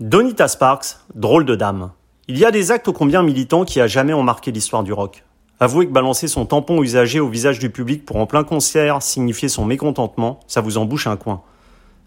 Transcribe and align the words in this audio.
Donita 0.00 0.48
Sparks, 0.48 0.96
drôle 1.14 1.44
de 1.44 1.54
dame. 1.54 1.90
Il 2.26 2.38
y 2.38 2.46
a 2.46 2.50
des 2.50 2.70
actes 2.70 2.88
ô 2.88 2.94
combien 2.94 3.22
militants 3.22 3.66
qui 3.66 3.82
a 3.82 3.86
jamais 3.86 4.14
ont 4.14 4.22
marqué 4.22 4.50
l'histoire 4.50 4.82
du 4.82 4.94
rock. 4.94 5.24
Avouez 5.60 5.86
que 5.86 5.92
balancer 5.92 6.26
son 6.26 6.46
tampon 6.46 6.82
usagé 6.82 7.20
au 7.20 7.28
visage 7.28 7.58
du 7.58 7.68
public 7.68 8.06
pour 8.06 8.16
en 8.16 8.24
plein 8.24 8.42
concert 8.42 9.02
signifier 9.02 9.50
son 9.50 9.66
mécontentement, 9.66 10.40
ça 10.46 10.62
vous 10.62 10.78
embouche 10.78 11.06
un 11.06 11.18
coin. 11.18 11.42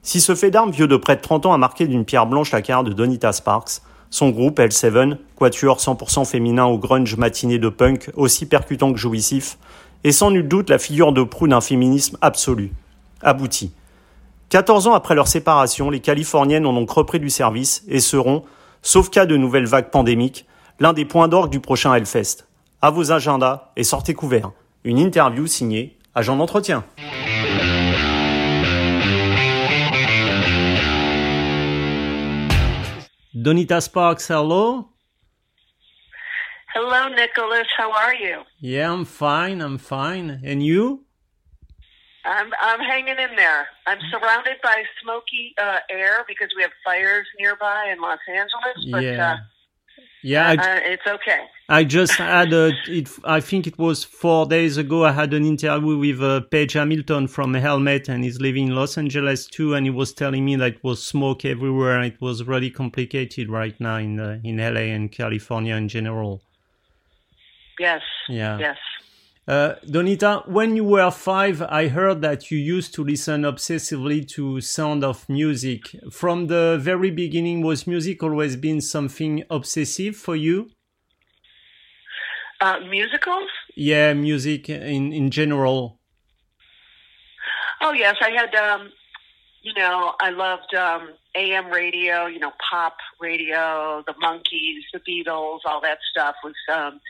Si 0.01 0.21
ce 0.21 0.33
fait 0.33 0.49
d'armes 0.49 0.71
vieux 0.71 0.87
de 0.87 0.97
près 0.97 1.15
de 1.15 1.21
30 1.21 1.45
ans 1.45 1.53
a 1.53 1.59
marqué 1.59 1.85
d'une 1.85 2.03
pierre 2.03 2.25
blanche 2.25 2.49
la 2.49 2.63
carrière 2.63 2.83
de 2.83 2.93
Donita 2.93 3.31
Sparks, 3.31 3.83
son 4.09 4.31
groupe 4.31 4.57
L7, 4.57 5.17
quatuor 5.35 5.77
100% 5.77 6.25
féminin 6.25 6.65
au 6.65 6.79
grunge 6.79 7.15
matiné 7.17 7.59
de 7.59 7.69
punk 7.69 8.09
aussi 8.15 8.47
percutant 8.47 8.91
que 8.91 8.97
jouissif, 8.97 9.59
est 10.03 10.13
sans 10.13 10.31
nul 10.31 10.47
doute 10.47 10.71
la 10.71 10.79
figure 10.79 11.13
de 11.13 11.21
proue 11.21 11.47
d'un 11.47 11.61
féminisme 11.61 12.17
absolu, 12.21 12.73
abouti. 13.21 13.71
14 14.53 14.85
ans 14.85 14.93
après 14.93 15.15
leur 15.15 15.27
séparation, 15.27 15.89
les 15.89 15.99
Californiennes 15.99 16.67
ont 16.67 16.73
donc 16.73 16.91
repris 16.91 17.19
du 17.19 17.31
service 17.31 17.83
et 17.87 17.99
seront, 17.99 18.45
sauf 18.83 19.09
cas 19.09 19.25
de 19.25 19.35
nouvelles 19.35 19.65
vagues 19.65 19.89
pandémiques, 19.89 20.45
l'un 20.79 20.93
des 20.93 21.05
points 21.05 21.27
d'orgue 21.27 21.49
du 21.49 21.59
prochain 21.59 21.91
Hellfest. 21.95 22.47
À 22.79 22.91
vos 22.91 23.11
agendas 23.11 23.71
et 23.75 23.83
sortez 23.83 24.13
couverts. 24.13 24.51
Une 24.83 24.99
interview 24.99 25.47
signée 25.47 25.97
Agent 26.13 26.35
d'entretien. 26.35 26.85
Donita 33.33 33.81
Sparks, 33.81 34.29
hello. 34.29 34.87
Hello, 36.75 37.09
Nicholas. 37.09 37.65
How 37.79 37.91
are 37.91 38.13
you? 38.13 38.43
Yeah, 38.61 38.93
I'm 38.93 39.05
fine. 39.05 39.61
I'm 39.61 39.79
fine. 39.79 40.41
And 40.45 40.61
you? 40.61 41.05
I'm 42.25 42.51
I'm 42.61 42.79
hanging 42.79 43.19
in 43.19 43.35
there. 43.35 43.67
I'm 43.85 43.99
surrounded 44.11 44.57
by 44.63 44.83
smoky 45.01 45.53
uh, 45.61 45.79
air 45.89 46.23
because 46.27 46.49
we 46.55 46.61
have 46.61 46.71
fires 46.83 47.27
nearby 47.39 47.89
in 47.91 47.99
Los 48.01 48.19
Angeles. 48.27 48.91
But, 48.91 49.03
yeah. 49.03 49.33
Uh, 49.33 49.37
yeah, 50.23 50.51
I, 50.51 50.53
uh, 50.53 50.79
it's 50.83 51.05
okay. 51.05 51.41
I 51.67 51.83
just 51.83 52.13
had 52.13 52.53
a. 52.53 52.71
It, 52.87 53.09
I 53.25 53.41
think 53.41 53.67
it 53.67 53.77
was 53.77 54.05
four 54.05 54.45
days 54.45 54.77
ago. 54.77 55.03
I 55.03 55.11
had 55.11 55.33
an 55.33 55.43
interview 55.43 55.97
with 55.97 56.21
uh, 56.21 56.41
Page 56.49 56.73
Hamilton 56.73 57.27
from 57.27 57.53
Helmet, 57.53 58.07
and 58.07 58.23
he's 58.23 58.39
living 58.39 58.69
in 58.69 58.75
Los 58.75 58.97
Angeles 58.97 59.47
too. 59.47 59.73
And 59.73 59.85
he 59.85 59.89
was 59.89 60.13
telling 60.13 60.45
me 60.45 60.55
that 60.55 60.75
it 60.75 60.83
was 60.83 61.05
smoke 61.05 61.43
everywhere. 61.43 61.97
And 61.97 62.13
it 62.13 62.21
was 62.21 62.45
really 62.45 62.71
complicated 62.71 63.49
right 63.49 63.77
now 63.81 63.97
in 63.97 64.17
uh, 64.17 64.39
in 64.45 64.57
LA 64.57 64.93
and 64.95 65.11
California 65.11 65.75
in 65.75 65.89
general. 65.89 66.41
Yes. 67.77 68.01
Yeah. 68.29 68.57
Yes. 68.59 68.77
Uh, 69.45 69.75
Donita, 69.85 70.47
when 70.47 70.75
you 70.77 70.85
were 70.85 71.11
five, 71.11 71.61
I 71.61 71.89
heard 71.89 72.21
that 72.21 72.49
you 72.49 72.57
used 72.57 72.93
to 72.95 73.03
listen 73.03 73.41
obsessively 73.41 74.25
to 74.29 74.61
sound 74.61 75.03
of 75.03 75.27
music. 75.27 75.95
From 76.11 76.47
the 76.47 76.77
very 76.81 77.11
beginning, 77.11 77.61
was 77.61 77.85
music 77.85 78.23
always 78.23 78.55
been 78.55 78.79
something 78.79 79.43
obsessive 79.49 80.15
for 80.15 80.37
you? 80.37 80.69
Uh, 82.61 82.79
musicals? 82.89 83.49
Yeah, 83.75 84.13
music 84.13 84.69
in, 84.69 85.11
in 85.11 85.29
general. 85.29 85.99
Oh 87.81 87.91
yes, 87.91 88.15
I 88.21 88.29
had. 88.29 88.55
Um, 88.55 88.89
you 89.61 89.73
know, 89.73 90.13
I 90.21 90.29
loved 90.29 90.73
um, 90.73 91.09
AM 91.35 91.69
radio. 91.69 92.27
You 92.27 92.39
know, 92.39 92.53
pop 92.69 92.95
radio, 93.19 94.03
the 94.07 94.13
Monkees, 94.13 94.83
the 94.93 94.99
Beatles, 94.99 95.59
all 95.65 95.81
that 95.81 95.97
stuff 96.09 96.35
was. 96.45 96.53
Um, 96.73 97.01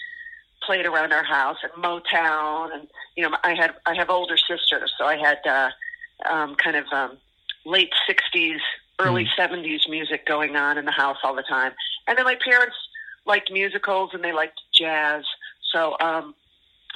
played 0.66 0.86
around 0.86 1.14
our 1.14 1.24
house 1.24 1.58
at 1.64 1.74
Motown, 1.76 2.74
and 2.74 2.88
you 3.16 3.28
know, 3.28 3.36
I 3.44 3.54
had 3.54 3.74
I 3.86 3.96
have 3.96 4.10
older 4.10 4.38
sisters, 4.38 4.92
so 4.98 5.06
I 5.06 5.18
had 5.18 5.40
uh, 5.46 5.70
um, 6.30 6.56
kind 6.56 6.76
of 6.76 6.86
um, 6.92 7.18
late 7.66 7.92
'60s, 8.10 8.60
early 9.00 9.28
'70s 9.38 9.90
music 9.90 10.26
going 10.26 10.56
on 10.56 10.78
in 10.78 10.86
the 10.86 10.92
house 10.92 11.18
all 11.24 11.36
the 11.36 11.44
time. 11.44 11.74
And 12.08 12.18
then 12.18 12.26
my 12.26 12.36
parents 12.36 12.76
liked 13.26 13.52
musicals 13.52 14.12
and 14.14 14.24
they 14.24 14.34
liked 14.34 14.60
jazz, 14.74 15.24
so 15.72 15.96
um, 16.00 16.36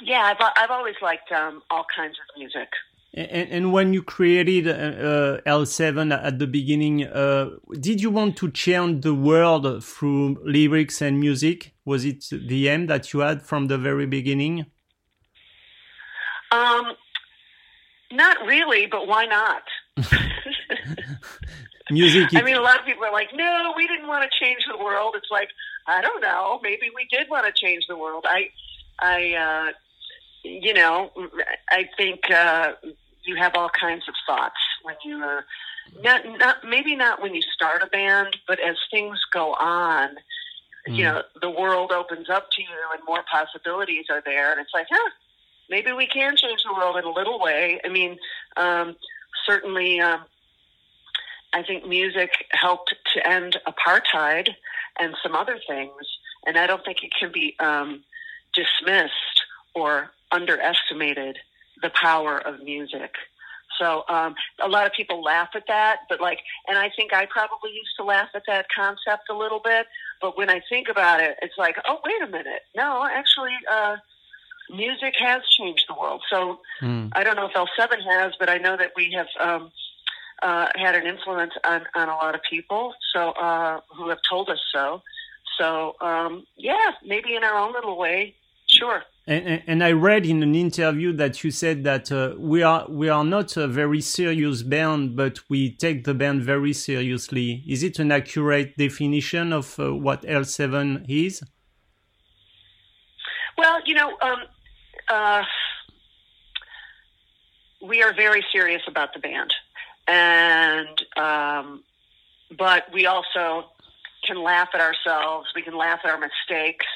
yeah, 0.02 0.22
I've 0.22 0.52
I've 0.56 0.70
always 0.70 0.96
liked 1.02 1.32
um, 1.32 1.62
all 1.70 1.86
kinds 1.94 2.16
of 2.18 2.38
music. 2.38 2.68
And, 3.14 3.50
and 3.50 3.72
when 3.72 3.92
you 3.92 4.02
created 4.02 4.68
uh, 4.68 5.40
L7 5.46 6.12
at 6.22 6.38
the 6.38 6.46
beginning, 6.46 7.04
uh, 7.04 7.50
did 7.80 8.02
you 8.02 8.10
want 8.10 8.36
to 8.38 8.50
change 8.50 9.02
the 9.02 9.14
world 9.14 9.82
through 9.82 10.38
lyrics 10.44 11.00
and 11.00 11.18
music? 11.18 11.74
Was 11.84 12.04
it 12.04 12.24
the 12.30 12.68
aim 12.68 12.86
that 12.86 13.12
you 13.12 13.20
had 13.20 13.42
from 13.42 13.66
the 13.66 13.78
very 13.78 14.06
beginning? 14.06 14.66
Um, 16.50 16.92
not 18.12 18.46
really, 18.46 18.86
but 18.86 19.06
why 19.06 19.26
not? 19.26 19.62
music. 21.90 22.34
I 22.34 22.42
mean, 22.42 22.56
a 22.56 22.60
lot 22.60 22.78
of 22.78 22.86
people 22.86 23.04
are 23.04 23.12
like, 23.12 23.30
"No, 23.34 23.72
we 23.76 23.86
didn't 23.86 24.06
want 24.06 24.30
to 24.30 24.44
change 24.44 24.60
the 24.70 24.82
world." 24.82 25.14
It's 25.16 25.30
like, 25.30 25.48
I 25.86 26.00
don't 26.02 26.20
know. 26.20 26.60
Maybe 26.62 26.90
we 26.94 27.06
did 27.10 27.28
want 27.30 27.46
to 27.46 27.52
change 27.52 27.84
the 27.88 27.96
world. 27.96 28.26
I, 28.28 28.50
I, 29.00 29.34
uh, 29.34 29.72
you 30.42 30.74
know, 30.74 31.10
I 31.70 31.88
think 31.96 32.30
uh, 32.30 32.72
you 33.24 33.36
have 33.36 33.54
all 33.54 33.68
kinds 33.68 34.08
of 34.08 34.14
thoughts 34.26 34.56
when 34.82 34.96
you 35.04 35.18
are 35.18 35.44
not, 36.02 36.22
not 36.38 36.56
maybe 36.64 36.96
not 36.96 37.22
when 37.22 37.34
you 37.34 37.42
start 37.42 37.82
a 37.82 37.86
band, 37.86 38.36
but 38.46 38.60
as 38.60 38.76
things 38.90 39.18
go 39.32 39.54
on, 39.54 40.10
mm. 40.88 40.96
you 40.96 41.04
know, 41.04 41.22
the 41.40 41.50
world 41.50 41.92
opens 41.92 42.28
up 42.30 42.50
to 42.52 42.62
you 42.62 42.68
and 42.92 43.02
more 43.06 43.24
possibilities 43.30 44.06
are 44.10 44.22
there, 44.24 44.52
and 44.52 44.60
it's 44.60 44.74
like, 44.74 44.86
huh, 44.90 45.10
maybe 45.70 45.92
we 45.92 46.06
can 46.06 46.36
change 46.36 46.62
the 46.62 46.74
world 46.74 46.96
in 46.96 47.04
a 47.04 47.10
little 47.10 47.40
way. 47.40 47.80
I 47.84 47.88
mean, 47.88 48.18
um, 48.56 48.96
certainly, 49.46 50.00
um, 50.00 50.24
I 51.52 51.62
think 51.62 51.86
music 51.86 52.30
helped 52.50 52.94
to 53.14 53.26
end 53.26 53.56
apartheid 53.66 54.50
and 55.00 55.14
some 55.22 55.34
other 55.34 55.58
things, 55.66 55.92
and 56.46 56.58
I 56.58 56.66
don't 56.66 56.84
think 56.84 56.98
it 57.02 57.12
can 57.18 57.32
be 57.32 57.56
um, 57.58 58.02
dismissed 58.52 59.12
or 59.74 60.10
underestimated 60.32 61.38
the 61.82 61.90
power 61.90 62.38
of 62.38 62.62
music. 62.62 63.14
So 63.78 64.02
um, 64.08 64.34
a 64.62 64.68
lot 64.68 64.86
of 64.86 64.92
people 64.92 65.22
laugh 65.22 65.50
at 65.54 65.64
that, 65.68 66.00
but 66.08 66.20
like, 66.20 66.40
and 66.66 66.76
I 66.76 66.90
think 66.96 67.12
I 67.12 67.26
probably 67.26 67.70
used 67.70 67.94
to 67.98 68.04
laugh 68.04 68.28
at 68.34 68.42
that 68.46 68.66
concept 68.74 69.28
a 69.30 69.34
little 69.34 69.60
bit. 69.62 69.86
But 70.20 70.36
when 70.36 70.50
I 70.50 70.60
think 70.68 70.88
about 70.88 71.20
it, 71.20 71.36
it's 71.42 71.54
like, 71.56 71.76
oh, 71.86 71.98
wait 72.04 72.20
a 72.22 72.26
minute, 72.26 72.62
no, 72.74 73.06
actually, 73.08 73.56
uh, 73.70 73.96
music 74.70 75.14
has 75.18 75.42
changed 75.56 75.84
the 75.88 75.94
world. 75.94 76.22
So 76.28 76.60
mm. 76.82 77.10
I 77.14 77.22
don't 77.22 77.36
know 77.36 77.46
if 77.46 77.52
L7 77.52 78.02
has, 78.10 78.32
but 78.38 78.50
I 78.50 78.58
know 78.58 78.76
that 78.76 78.92
we 78.96 79.12
have 79.16 79.28
um, 79.40 79.70
uh, 80.42 80.68
had 80.74 80.94
an 80.94 81.06
influence 81.06 81.52
on, 81.64 81.82
on 81.94 82.08
a 82.08 82.14
lot 82.14 82.34
of 82.34 82.40
people. 82.48 82.94
So 83.14 83.30
uh, 83.30 83.80
who 83.96 84.08
have 84.08 84.18
told 84.28 84.50
us 84.50 84.60
so. 84.72 85.02
So 85.58 85.96
um, 86.00 86.46
yeah, 86.56 86.92
maybe 87.04 87.34
in 87.34 87.44
our 87.44 87.56
own 87.56 87.72
little 87.72 87.98
way, 87.98 88.34
sure. 88.66 89.02
And, 89.28 89.62
and, 89.66 89.84
I 89.84 89.92
read 89.92 90.24
in 90.24 90.42
an 90.42 90.54
interview 90.54 91.12
that 91.12 91.44
you 91.44 91.50
said 91.50 91.84
that 91.84 92.10
uh, 92.10 92.32
we 92.38 92.62
are 92.62 92.86
we 92.88 93.10
are 93.10 93.24
not 93.24 93.58
a 93.58 93.68
very 93.68 94.00
serious 94.00 94.62
band, 94.62 95.16
but 95.16 95.38
we 95.50 95.76
take 95.76 96.04
the 96.04 96.14
band 96.14 96.44
very 96.44 96.72
seriously. 96.72 97.62
Is 97.68 97.82
it 97.82 97.98
an 97.98 98.10
accurate 98.10 98.78
definition 98.78 99.52
of 99.52 99.78
uh, 99.78 99.94
what 99.94 100.22
L7 100.22 101.04
is? 101.10 101.42
Well, 103.58 103.80
you 103.84 103.92
know, 103.92 104.16
um, 104.22 104.38
uh, 105.10 105.42
we 107.86 108.02
are 108.02 108.14
very 108.14 108.42
serious 108.50 108.82
about 108.88 109.12
the 109.12 109.20
band, 109.20 109.52
and 110.06 110.98
um, 111.18 111.84
but 112.56 112.84
we 112.94 113.04
also 113.04 113.66
can 114.26 114.42
laugh 114.42 114.70
at 114.72 114.80
ourselves. 114.80 115.48
We 115.54 115.60
can 115.60 115.76
laugh 115.76 116.00
at 116.02 116.10
our 116.10 116.18
mistakes 116.18 116.86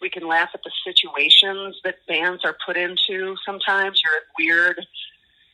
we 0.00 0.10
can 0.10 0.26
laugh 0.26 0.50
at 0.54 0.60
the 0.64 0.70
situations 0.84 1.80
that 1.84 1.96
bands 2.06 2.44
are 2.44 2.56
put 2.64 2.76
into 2.76 3.36
sometimes. 3.44 4.00
You're 4.02 4.14
at 4.14 4.22
weird, 4.38 4.86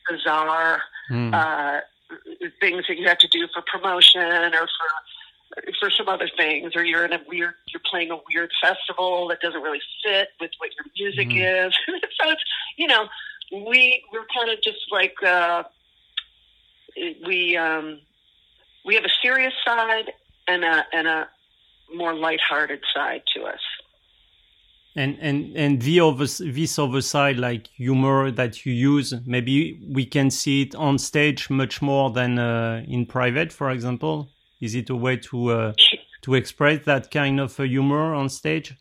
bizarre 0.09 0.81
mm. 1.11 1.33
uh, 1.33 1.81
things 2.61 2.85
that 2.87 2.97
you 2.97 3.07
have 3.07 3.17
to 3.19 3.27
do 3.27 3.47
for 3.53 3.63
promotion 3.71 4.21
or 4.21 4.67
for 4.67 4.89
for 5.79 5.89
some 5.89 6.09
other 6.09 6.29
things, 6.37 6.75
or 6.75 6.83
you're 6.83 7.05
in 7.05 7.13
a 7.13 7.19
weird, 7.27 7.53
you're 7.67 7.81
playing 7.89 8.11
a 8.11 8.17
weird 8.31 8.51
festival 8.61 9.29
that 9.29 9.39
doesn't 9.39 9.61
really 9.61 9.79
fit 10.03 10.27
with 10.41 10.51
what 10.57 10.69
your 10.75 10.85
music 10.99 11.29
mm. 11.29 11.67
is. 11.67 11.73
so 12.21 12.29
it's, 12.29 12.41
you 12.77 12.85
know, 12.85 13.07
we 13.51 14.03
we're 14.11 14.25
kind 14.35 14.51
of 14.51 14.61
just 14.61 14.79
like 14.91 15.15
uh, 15.25 15.63
we 17.25 17.55
um, 17.55 17.99
we 18.85 18.95
have 18.95 19.05
a 19.05 19.13
serious 19.21 19.53
side 19.65 20.11
and 20.47 20.63
a 20.63 20.85
and 20.93 21.07
a 21.07 21.27
more 21.95 22.13
lighthearted 22.13 22.81
side 22.93 23.21
to 23.33 23.43
us 23.43 23.61
and 24.97 25.17
and 25.21 25.55
and 25.55 25.81
the 25.83 25.99
other 25.99 26.25
this 26.25 26.79
other 26.79 27.01
side 27.01 27.37
like 27.37 27.67
humor 27.67 28.31
that 28.31 28.65
you 28.65 28.73
use 28.73 29.13
maybe 29.25 29.79
we 29.89 30.03
can 30.05 30.31
see 30.31 30.63
it 30.63 30.75
on 30.75 30.97
stage 30.97 31.49
much 31.49 31.81
more 31.81 32.09
than 32.09 32.39
uh, 32.39 32.83
in 32.87 33.05
private 33.05 33.53
for 33.53 33.69
example. 33.69 34.29
Is 34.59 34.73
it 34.73 34.89
a 34.89 34.95
way 34.95 35.17
to 35.17 35.51
uh, 35.51 35.73
to 36.23 36.33
express 36.33 36.83
that 36.85 37.11
kind 37.11 37.39
of 37.39 37.59
uh, 37.59 37.63
humor 37.63 38.15
on 38.15 38.27
stage? 38.27 38.73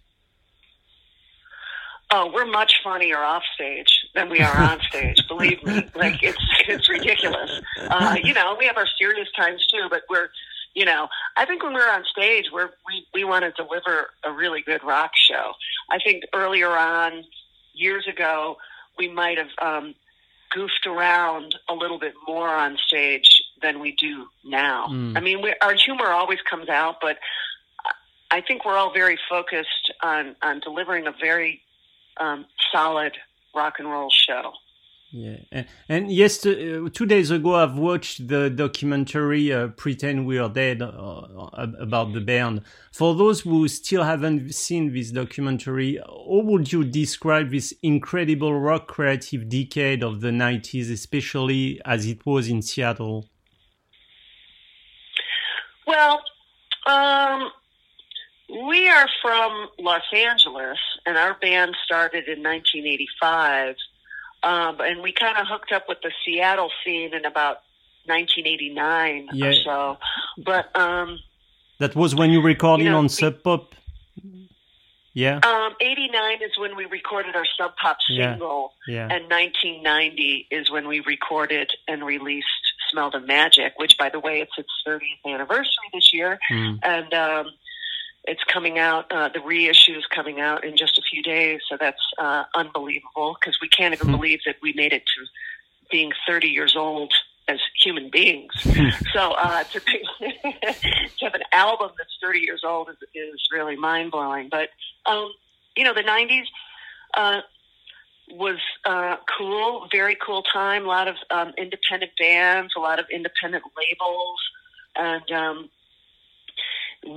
Oh 2.11 2.31
we're 2.33 2.47
much 2.47 2.73
funnier 2.83 3.19
off 3.19 3.43
stage 3.55 3.93
than 4.15 4.31
we 4.31 4.41
are 4.41 4.57
on 4.57 4.81
stage 4.89 5.21
believe 5.29 5.63
me. 5.65 5.87
Like 5.95 6.23
it's 6.23 6.45
it's 6.67 6.89
ridiculous. 6.89 7.51
Uh, 7.91 8.17
you 8.23 8.33
know 8.33 8.57
we 8.59 8.65
have 8.65 8.79
our 8.79 8.89
serious 8.99 9.29
times 9.37 9.67
too 9.67 9.87
but 9.91 10.03
we're 10.09 10.31
You 10.77 10.85
know, 10.85 11.09
I 11.39 11.47
think 11.47 11.63
when 11.63 11.73
we're 11.73 11.91
on 11.91 12.05
stage, 12.05 12.51
we're, 12.53 12.69
we 12.87 13.07
we 13.15 13.25
want 13.25 13.47
to 13.47 13.51
deliver 13.51 14.11
a 14.25 14.31
really 14.31 14.61
good 14.61 14.85
rock 14.85 15.13
show. 15.17 15.53
I 15.91 15.99
think 15.99 16.25
earlier 16.35 16.69
on, 16.69 17.25
years 17.73 18.07
ago, 18.07 18.59
we 18.99 19.09
might 19.09 19.39
have 19.39 19.49
um, 19.63 19.95
goofed 20.55 20.87
around 20.87 21.55
a 21.71 21.75
little 21.75 21.99
bit 21.99 22.13
more 22.29 22.51
on 22.51 22.77
stage 22.87 23.43
than 23.63 23.81
we 23.81 23.93
do 23.93 24.27
now. 24.45 24.89
Mm. 24.89 25.17
I 25.17 25.21
mean, 25.21 25.41
we, 25.41 25.55
our 25.63 25.73
humor 25.75 26.09
always 26.09 26.41
comes 26.43 26.69
out, 26.69 26.97
but 27.01 27.17
I 28.31 28.43
think 28.43 28.67
we're 28.67 28.77
all 28.77 28.93
very 28.93 29.19
focused 29.31 29.93
on 30.03 30.37
on 30.43 30.61
delivering 30.61 31.07
a 31.07 31.13
very 31.19 31.63
um, 32.19 32.45
solid 32.71 33.17
rock 33.55 33.77
and 33.79 33.91
roll 33.91 34.11
show. 34.11 34.53
Yeah, 35.11 35.37
and, 35.53 35.67
and 35.89 36.11
yes, 36.11 36.45
uh, 36.45 36.89
two 36.93 37.07
days 37.07 37.31
ago 37.31 37.55
I've 37.55 37.79
watched 37.79 38.27
the 38.27 38.51
documentary 38.51 39.53
uh, 39.53 39.69
"Pretend 39.69 40.27
We 40.27 40.37
Are 40.39 40.49
Dead" 40.49 40.83
uh, 40.83 40.89
about 41.55 42.13
the 42.13 42.21
band. 42.21 42.63
For 42.93 43.15
those 43.15 43.43
who 43.43 43.69
still 43.69 44.03
haven't 44.03 44.53
seen 44.53 44.93
this 44.93 45.13
documentary, 45.13 45.99
how 46.05 46.41
would 46.43 46.73
you 46.73 46.83
describe 46.83 47.51
this 47.51 47.73
incredible 47.83 48.53
rock 48.59 48.89
creative 48.89 49.49
decade 49.49 50.03
of 50.03 50.21
the 50.23 50.31
'90s, 50.31 50.91
especially 50.91 51.81
as 51.85 52.05
it 52.07 52.27
was 52.27 52.49
in 52.49 52.61
Seattle? 52.61 53.29
Well, 55.87 56.21
um, 56.87 57.51
we 58.69 58.89
are 58.89 59.09
from 59.23 59.69
Los 59.79 60.03
Angeles, 60.13 60.79
and 61.07 61.17
our 61.17 61.35
band 61.35 61.77
started 61.85 62.27
in 62.27 62.43
1985. 62.43 63.77
Um, 64.43 64.81
and 64.81 65.03
we 65.03 65.13
kind 65.13 65.37
of 65.39 65.47
hooked 65.47 65.73
up 65.73 65.89
with 65.89 65.99
the 66.03 66.13
Seattle 66.25 66.71
scene 66.85 67.13
in 67.15 67.25
about 67.25 67.63
1989 68.07 69.29
Yeah. 69.33 69.47
or 69.47 69.53
so. 69.55 69.99
But 70.45 70.75
um, 70.79 71.19
That 71.79 71.95
was 71.97 72.15
when 72.15 72.31
you 72.31 72.41
recorded 72.41 72.85
You 72.85 72.91
know, 72.91 72.99
on 72.99 73.09
Sub 73.09 73.43
Pop. 73.43 73.75
Yeah, 75.15 75.41
um, 75.45 75.75
89 75.81 76.43
is 76.43 76.59
when 76.59 76.77
we 76.77 76.85
recorded 76.85 77.35
our 77.37 77.47
Sub 77.57 77.75
Pop 77.77 77.97
Yeah. 78.09 78.33
single, 78.33 78.75
yeah. 78.87 79.09
and 79.11 79.25
1990 79.31 80.47
is 80.51 80.71
when 80.71 80.87
we 80.89 81.01
recorded 81.01 81.71
and 81.89 82.05
released 82.05 82.47
Smell 82.91 83.11
the 83.11 83.21
Magic, 83.21 83.73
which, 83.79 83.97
by 83.97 84.11
the 84.11 84.21
way, 84.21 84.41
it's 84.43 84.53
its 84.59 84.69
30th 84.87 85.25
anniversary 85.25 85.89
this 85.95 86.13
year. 86.13 86.39
Mm. 86.53 86.79
and 86.83 87.15
um, 87.15 87.47
it's 88.27 88.43
coming 88.45 88.79
out. 88.79 89.11
Uh, 89.11 89.29
the 89.33 89.41
reissue 89.41 89.97
is 89.97 90.05
coming 90.15 90.41
out 90.41 90.65
in 90.65 90.77
just 90.77 90.99
a 90.99 91.03
few 91.03 91.23
days, 91.23 91.61
so 91.69 91.77
that's 91.79 92.01
uh, 92.19 92.45
unbelievable 92.55 93.37
because 93.41 93.59
we 93.61 93.69
can't 93.69 93.95
even 93.95 94.07
Hmm. 94.07 94.11
believe 94.11 94.41
that 94.47 94.57
we 94.63 94.73
made 94.75 94.93
it 94.93 95.03
to 95.17 95.27
being 95.91 96.13
30 96.29 96.49
years 96.49 96.75
old 96.77 97.13
as 97.49 97.59
human 97.83 98.11
beings. 98.11 98.53
so 99.15 99.33
uh, 99.33 99.65
to, 99.65 99.81
be, 99.81 100.03
to 101.19 101.25
have 101.25 101.35
an 101.35 101.43
album 101.53 101.91
that's 101.97 102.11
30 102.23 102.41
years 102.41 102.63
old 102.65 102.89
is, 102.91 102.97
is 103.15 103.41
really 103.53 103.77
mind 103.77 104.11
blowing. 104.11 104.49
But 104.51 104.71
um, 105.07 105.33
you 105.77 105.85
know, 105.85 105.95
the 105.95 106.03
90s. 106.03 106.45
Uh, 107.17 107.41
was 108.29 108.59
uh, 108.85 109.17
cool, 109.39 109.87
very 109.93 110.17
cool 110.17 110.43
time. 110.53 110.85
A 110.85 110.89
lot 110.89 111.07
of 111.07 111.15
um, 111.31 111.53
independent 111.57 112.11
bands, 112.19 112.73
a 112.77 112.81
lot 112.81 112.99
of 112.99 113.07
independent 113.09 113.63
labels, 113.77 114.41
and 114.97 115.31
um, 115.31 115.71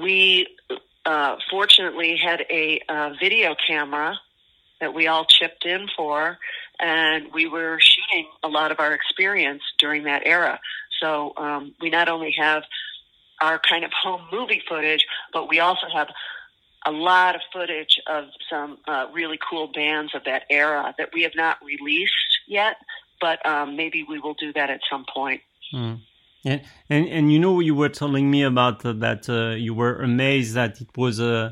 we 0.04 0.48
uh, 1.06 1.36
fortunately 1.50 2.18
had 2.18 2.46
a 2.50 2.82
uh, 2.88 3.12
video 3.20 3.56
camera 3.68 4.20
that 4.80 4.94
we 4.94 5.08
all 5.08 5.26
chipped 5.26 5.66
in 5.66 5.88
for, 5.96 6.38
and 6.80 7.34
we 7.34 7.48
were 7.48 7.80
shooting 7.82 8.30
a 8.44 8.48
lot 8.48 8.72
of 8.72 8.80
our 8.80 8.94
experience 8.94 9.62
during 9.78 10.04
that 10.04 10.24
era. 10.26 10.60
So 11.02 11.34
um, 11.38 11.74
we 11.82 11.90
not 11.90 12.10
only 12.10 12.34
have 12.38 12.64
our 13.42 13.60
kind 13.60 13.84
of 13.84 13.92
home 13.92 14.22
movie 14.32 14.62
footage, 14.68 15.06
but 15.34 15.50
we 15.50 15.60
also 15.60 15.88
have 15.94 16.08
a 16.86 16.92
lot 16.92 17.36
of 17.36 17.42
footage 17.52 18.00
of 18.08 18.26
some 18.50 18.78
uh, 18.88 19.08
really 19.14 19.38
cool 19.50 19.72
bands 19.74 20.14
of 20.16 20.24
that 20.26 20.44
era 20.50 20.94
that 20.98 21.10
we 21.14 21.24
have 21.24 21.34
not 21.36 21.58
released 21.64 22.14
yet, 22.48 22.78
but 23.20 23.46
um, 23.46 23.76
maybe 23.76 24.06
we 24.08 24.20
will 24.20 24.36
do 24.36 24.54
that 24.54 24.70
at 24.70 24.80
some 24.90 25.06
point. 25.14 25.42
Mm. 25.74 26.00
And, 26.46 26.62
and 26.90 27.08
and 27.08 27.34
you 27.34 27.40
know 27.40 27.60
you 27.60 27.76
were 27.76 27.90
telling 27.90 28.32
me 28.32 28.44
about 28.44 28.86
uh, 28.86 28.94
that 28.94 29.30
uh, 29.30 29.56
you 29.56 29.74
were 29.74 30.02
amazed 30.02 30.54
that 30.56 30.80
it 30.80 30.90
was 30.96 31.20
uh, 31.20 31.52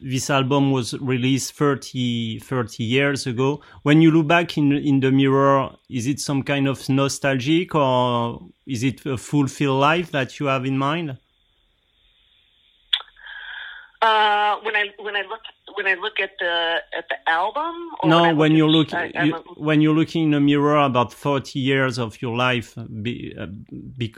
this 0.00 0.30
album 0.30 0.70
was 0.70 0.94
released 0.94 1.54
30, 1.54 2.38
30 2.40 2.84
years 2.84 3.26
ago. 3.26 3.60
When 3.82 4.02
you 4.02 4.10
look 4.10 4.28
back 4.28 4.56
in 4.56 4.72
in 4.72 5.00
the 5.00 5.10
mirror, 5.10 5.70
is 5.88 6.06
it 6.06 6.20
some 6.20 6.42
kind 6.42 6.68
of 6.68 6.88
nostalgic 6.88 7.74
or 7.74 8.40
is 8.66 8.82
it 8.84 9.04
a 9.06 9.16
fulfilled 9.16 9.80
life 9.80 10.10
that 10.12 10.38
you 10.38 10.46
have 10.46 10.64
in 10.64 10.78
mind? 10.78 11.18
Uh, 14.04 14.56
when 14.60 14.76
I 14.76 14.90
when 14.98 15.16
I 15.16 15.22
look 15.22 15.40
when 15.76 15.86
I 15.86 15.94
look 15.94 16.20
at 16.20 16.32
the 16.38 16.76
at 16.94 17.08
the 17.08 17.16
album, 17.26 17.74
or 18.02 18.10
no, 18.10 18.34
when 18.34 18.52
look 18.52 18.58
you're 18.58 18.68
looking 18.68 19.12
you, 19.24 19.32
when 19.56 19.80
you're 19.80 19.94
looking 19.94 20.24
in 20.24 20.30
the 20.32 20.40
mirror 20.40 20.76
about 20.76 21.10
40 21.14 21.58
years 21.58 21.98
of 21.98 22.20
your 22.20 22.36
life 22.36 22.76
be, 23.00 23.34
uh, 23.40 23.46
be, 23.96 24.14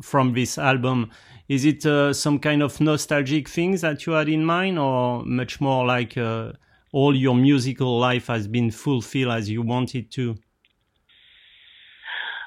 from 0.00 0.32
this 0.32 0.58
album 0.58 1.10
is 1.48 1.64
it 1.64 1.84
uh, 1.84 2.12
some 2.12 2.38
kind 2.38 2.62
of 2.62 2.80
nostalgic 2.80 3.48
things 3.48 3.80
that 3.80 4.06
you 4.06 4.12
had 4.12 4.28
in 4.28 4.44
mind 4.44 4.78
or 4.78 5.24
much 5.24 5.60
more 5.60 5.84
like 5.84 6.16
uh, 6.16 6.52
all 6.92 7.16
your 7.16 7.34
musical 7.34 7.98
life 7.98 8.28
has 8.28 8.46
been 8.46 8.70
fulfilled 8.70 9.32
as 9.32 9.50
you 9.50 9.62
wanted 9.62 10.08
to 10.12 10.36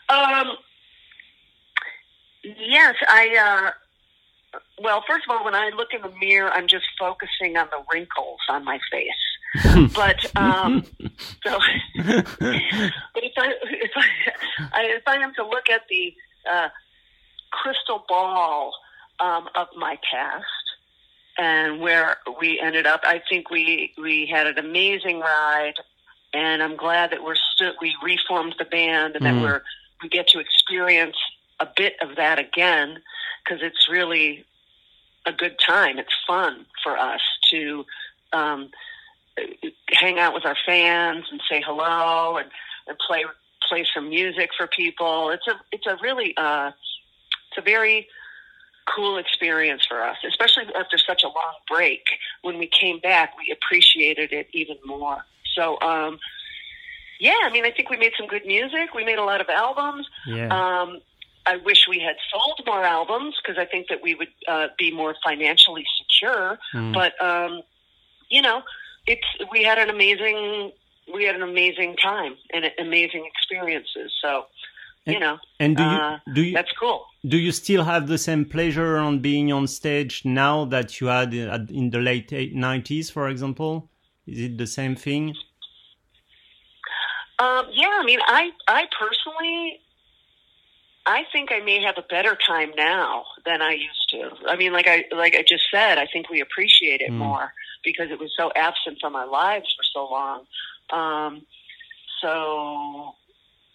Um, 0.08 0.56
yes, 2.44 2.96
I. 3.10 3.74
Well, 4.82 5.04
first 5.08 5.26
of 5.28 5.36
all, 5.36 5.44
when 5.44 5.56
I 5.56 5.70
look 5.76 5.90
in 5.94 6.02
the 6.02 6.16
mirror, 6.20 6.52
I'm 6.52 6.68
just 6.68 6.86
focusing 7.00 7.58
on 7.58 7.68
the 7.72 7.84
wrinkles 7.92 8.40
on 8.50 8.64
my 8.64 8.80
face. 8.92 9.92
but 9.96 10.18
um, 10.36 10.84
so, 11.44 11.58
but 11.98 13.24
if 13.24 13.34
I 13.38 13.54
if 13.64 13.92
I, 13.96 14.06
I 14.74 14.82
if 14.84 15.04
I 15.08 15.16
am 15.16 15.34
to 15.36 15.46
look 15.46 15.70
at 15.70 15.82
the 15.90 16.14
uh, 16.52 16.70
crystal 17.52 18.04
ball 18.08 18.74
um, 19.20 19.48
of 19.56 19.68
my 19.78 19.98
past 20.12 20.46
and 21.38 21.80
where 21.80 22.18
we 22.40 22.60
ended 22.60 22.86
up, 22.86 23.02
I 23.04 23.22
think 23.30 23.50
we 23.50 23.94
we 23.98 24.28
had 24.32 24.48
an 24.48 24.60
amazing 24.60 25.20
ride, 25.20 25.76
and 26.34 26.62
I'm 26.62 26.76
glad 26.76 27.12
that 27.12 27.24
we're 27.24 27.36
still 27.56 27.74
we 27.82 27.96
reformed 28.04 28.56
the 28.60 28.66
band 28.66 29.16
and 29.16 29.26
Mhm. 29.26 29.34
that 29.34 29.42
we're 29.42 29.62
we 30.04 30.10
get 30.10 30.28
to 30.30 30.40
experience 30.40 31.18
a 31.60 31.68
bit 31.76 31.96
of 32.02 32.16
that 32.18 32.38
again 32.38 33.02
because 33.48 33.64
it's 33.64 33.88
really 33.90 34.46
a 35.26 35.32
good 35.32 35.58
time. 35.66 35.98
It's 35.98 36.14
fun 36.26 36.66
for 36.84 36.98
us 36.98 37.22
to 37.52 37.86
um, 38.34 38.70
hang 39.90 40.20
out 40.20 40.34
with 40.34 40.46
our 40.46 40.58
fans 40.66 41.26
and 41.32 41.42
say 41.50 41.62
hello 41.66 42.38
and, 42.38 42.50
and 42.88 42.98
play 43.00 43.24
play 43.70 43.86
some 43.94 44.10
music 44.10 44.50
for 44.58 44.68
people. 44.68 45.30
It's 45.32 45.48
a 45.48 45.54
it's 45.72 45.86
a 45.86 45.98
really 46.02 46.34
uh, 46.38 46.72
it's 47.50 47.58
a 47.58 47.62
very 47.62 48.08
cool 48.96 49.18
experience 49.18 49.86
for 49.88 50.02
us, 50.02 50.18
especially 50.28 50.64
after 50.76 50.98
such 50.98 51.24
a 51.24 51.28
long 51.28 51.56
break. 51.70 52.04
When 52.42 52.58
we 52.58 52.68
came 52.68 53.00
back, 53.00 53.38
we 53.38 53.54
appreciated 53.54 54.32
it 54.32 54.48
even 54.54 54.78
more. 54.86 55.26
So, 55.56 55.78
um, 55.82 56.20
yeah, 57.20 57.36
I 57.44 57.52
mean, 57.52 57.66
I 57.66 57.72
think 57.72 57.90
we 57.90 57.98
made 57.98 58.14
some 58.18 58.28
good 58.28 58.46
music. 58.46 58.94
We 58.96 59.04
made 59.04 59.18
a 59.18 59.26
lot 59.26 59.42
of 59.42 59.50
albums. 59.50 60.08
yeah 60.26 60.48
Um, 60.48 61.02
I 61.52 61.56
wish 61.70 61.82
we 61.94 62.00
had 62.08 62.18
sold 62.32 62.60
more 62.72 62.84
albums 62.98 63.34
because 63.42 63.58
I 63.64 63.66
think 63.74 63.84
that 63.92 64.00
we 64.08 64.12
would 64.20 64.34
uh, 64.54 64.68
be 64.78 64.90
more 65.02 65.14
financially 65.28 65.86
secure. 66.00 66.60
Mm. 66.74 66.94
But 67.00 67.12
um, 67.30 67.62
you 68.30 68.42
know, 68.42 68.58
it's 69.12 69.28
we 69.54 69.60
had 69.70 69.78
an 69.86 69.90
amazing 69.98 70.72
we 71.16 71.22
had 71.28 71.36
an 71.42 71.44
amazing 71.54 71.92
time 72.12 72.34
and 72.54 72.62
amazing 72.88 73.24
experiences. 73.34 74.10
So 74.24 74.32
you 75.06 75.14
And- 75.14 75.22
know, 75.26 75.38
and 75.64 75.72
do 75.78 75.84
you 75.84 75.98
uh, 76.08 76.20
do 76.36 76.42
you 76.48 76.54
that's 76.60 76.74
cool. 76.82 77.00
do 77.34 77.38
you 77.46 77.52
still 77.64 77.84
have 77.92 78.04
the 78.14 78.18
same 78.28 78.44
pleasure 78.56 78.94
on 79.08 79.14
being 79.30 79.48
on 79.58 79.66
stage 79.80 80.16
now 80.26 80.66
that 80.74 80.88
you 81.00 81.06
had 81.18 81.30
in 81.34 81.48
in 81.80 81.86
the 81.96 82.02
late 82.10 82.30
90s 82.68 83.06
for 83.16 83.26
example 83.34 83.74
is 84.32 84.40
it 84.48 84.54
the 84.64 84.68
same 84.80 84.96
thing 85.08 85.24
Um, 87.40 87.66
yeah, 87.82 87.94
I 88.02 88.04
mean, 88.10 88.20
I 88.40 88.44
I 88.68 88.82
personally, 89.00 89.80
I 91.10 91.24
think 91.32 91.52
I 91.54 91.62
may 91.62 91.82
have 91.82 91.98
a 91.98 92.02
better 92.02 92.38
time 92.48 92.72
now 92.78 93.24
than 93.46 93.62
I 93.62 93.72
used 93.72 94.10
to. 94.12 94.30
I 94.48 94.58
mean, 94.58 94.74
like 94.74 94.88
I 94.88 95.06
like 95.16 95.36
I 95.36 95.42
just 95.48 95.64
said, 95.72 95.98
I 95.98 96.06
think 96.12 96.30
we 96.30 96.42
appreciate 96.42 97.00
it 97.02 97.12
Mm. 97.12 97.18
more 97.18 97.54
because 97.84 98.12
it 98.12 98.20
was 98.20 98.32
so 98.38 98.52
absent 98.56 98.98
from 99.00 99.16
our 99.16 99.26
lives 99.28 99.74
for 99.78 99.84
so 99.94 100.06
long. 100.12 100.46
Um, 100.92 101.46
so, 102.22 103.14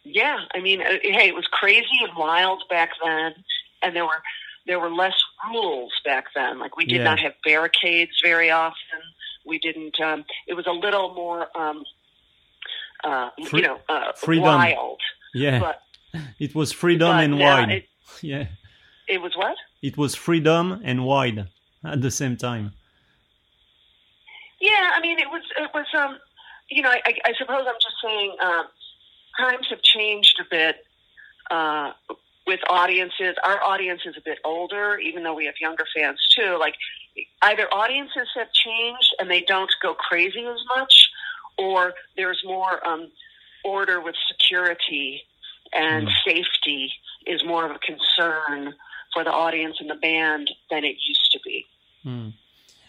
yeah, 0.04 0.40
I 0.54 0.60
mean, 0.60 0.80
uh, 0.82 0.98
hey, 1.02 1.28
it 1.28 1.34
was 1.34 1.46
crazy 1.50 1.98
and 2.06 2.16
wild 2.16 2.64
back 2.68 2.90
then, 3.02 3.32
and 3.82 3.96
there 3.96 4.04
were 4.04 4.22
there 4.66 4.78
were 4.78 4.90
less 4.90 5.14
rules 5.50 5.92
back 6.04 6.26
then. 6.34 6.58
Like 6.58 6.76
we 6.76 6.84
did 6.84 6.98
Yeah. 6.98 7.04
not 7.04 7.18
have 7.20 7.32
barricades 7.44 8.12
very 8.22 8.50
often. 8.50 9.00
We 9.46 9.58
didn't. 9.58 9.98
Um, 10.00 10.24
it 10.46 10.54
was 10.54 10.66
a 10.66 10.72
little 10.72 11.14
more. 11.14 11.48
Um, 11.58 11.84
uh, 13.04 13.30
Free- 13.46 13.62
you 13.62 13.66
know, 13.66 13.80
uh, 13.88 14.12
freedom. 14.12 14.44
wild. 14.44 15.00
yeah 15.34 15.58
But, 15.58 15.82
it 16.38 16.54
was 16.54 16.72
freedom 16.72 17.08
but 17.08 17.24
and 17.24 17.38
wine 17.38 17.70
It, 17.70 17.88
yeah 18.22 18.46
it 19.08 19.20
was 19.20 19.32
what? 19.36 19.56
it 19.82 19.96
was 19.96 20.14
freedom 20.14 20.80
and 20.84 21.04
wide 21.04 21.48
at 21.84 22.00
the 22.00 22.10
same 22.10 22.36
time. 22.36 22.72
Yeah, 24.60 24.90
I 24.94 25.00
mean, 25.00 25.18
it 25.18 25.28
was 25.28 25.42
it 25.58 25.70
was 25.74 25.86
um, 25.98 26.18
you 26.70 26.82
know, 26.82 26.90
I, 26.90 27.00
I 27.24 27.32
suppose 27.36 27.64
I'm 27.66 27.74
just 27.74 27.96
saying 28.02 28.36
uh, 28.40 28.62
times 29.38 29.66
have 29.70 29.82
changed 29.82 30.40
a 30.40 30.44
bit 30.48 30.76
uh, 31.50 31.92
with 32.46 32.60
audiences. 32.70 33.34
Our 33.44 33.62
audience 33.62 34.02
is 34.06 34.14
a 34.16 34.20
bit 34.24 34.38
older, 34.44 34.98
even 34.98 35.24
though 35.24 35.34
we 35.34 35.46
have 35.46 35.56
younger 35.60 35.84
fans 35.94 36.20
too. 36.36 36.56
Like 36.60 36.76
either 37.42 37.66
audiences 37.74 38.28
have 38.36 38.52
changed 38.52 39.14
and 39.18 39.28
they 39.28 39.42
don't 39.42 39.70
go 39.82 39.94
crazy 39.94 40.44
as 40.46 40.60
much, 40.76 41.10
or 41.58 41.94
there's 42.16 42.40
more 42.44 42.86
um, 42.86 43.10
order 43.64 44.00
with 44.00 44.14
security 44.28 45.22
and 45.72 46.08
mm. 46.08 46.12
safety 46.24 46.92
is 47.26 47.44
more 47.44 47.64
of 47.64 47.76
a 47.76 47.78
concern 47.78 48.74
for 49.12 49.24
the 49.24 49.30
audience 49.30 49.76
and 49.80 49.90
the 49.90 49.94
band 49.94 50.50
than 50.70 50.84
it 50.84 50.96
used 51.06 51.30
to 51.32 51.38
be. 51.44 51.66
Mm. 52.04 52.32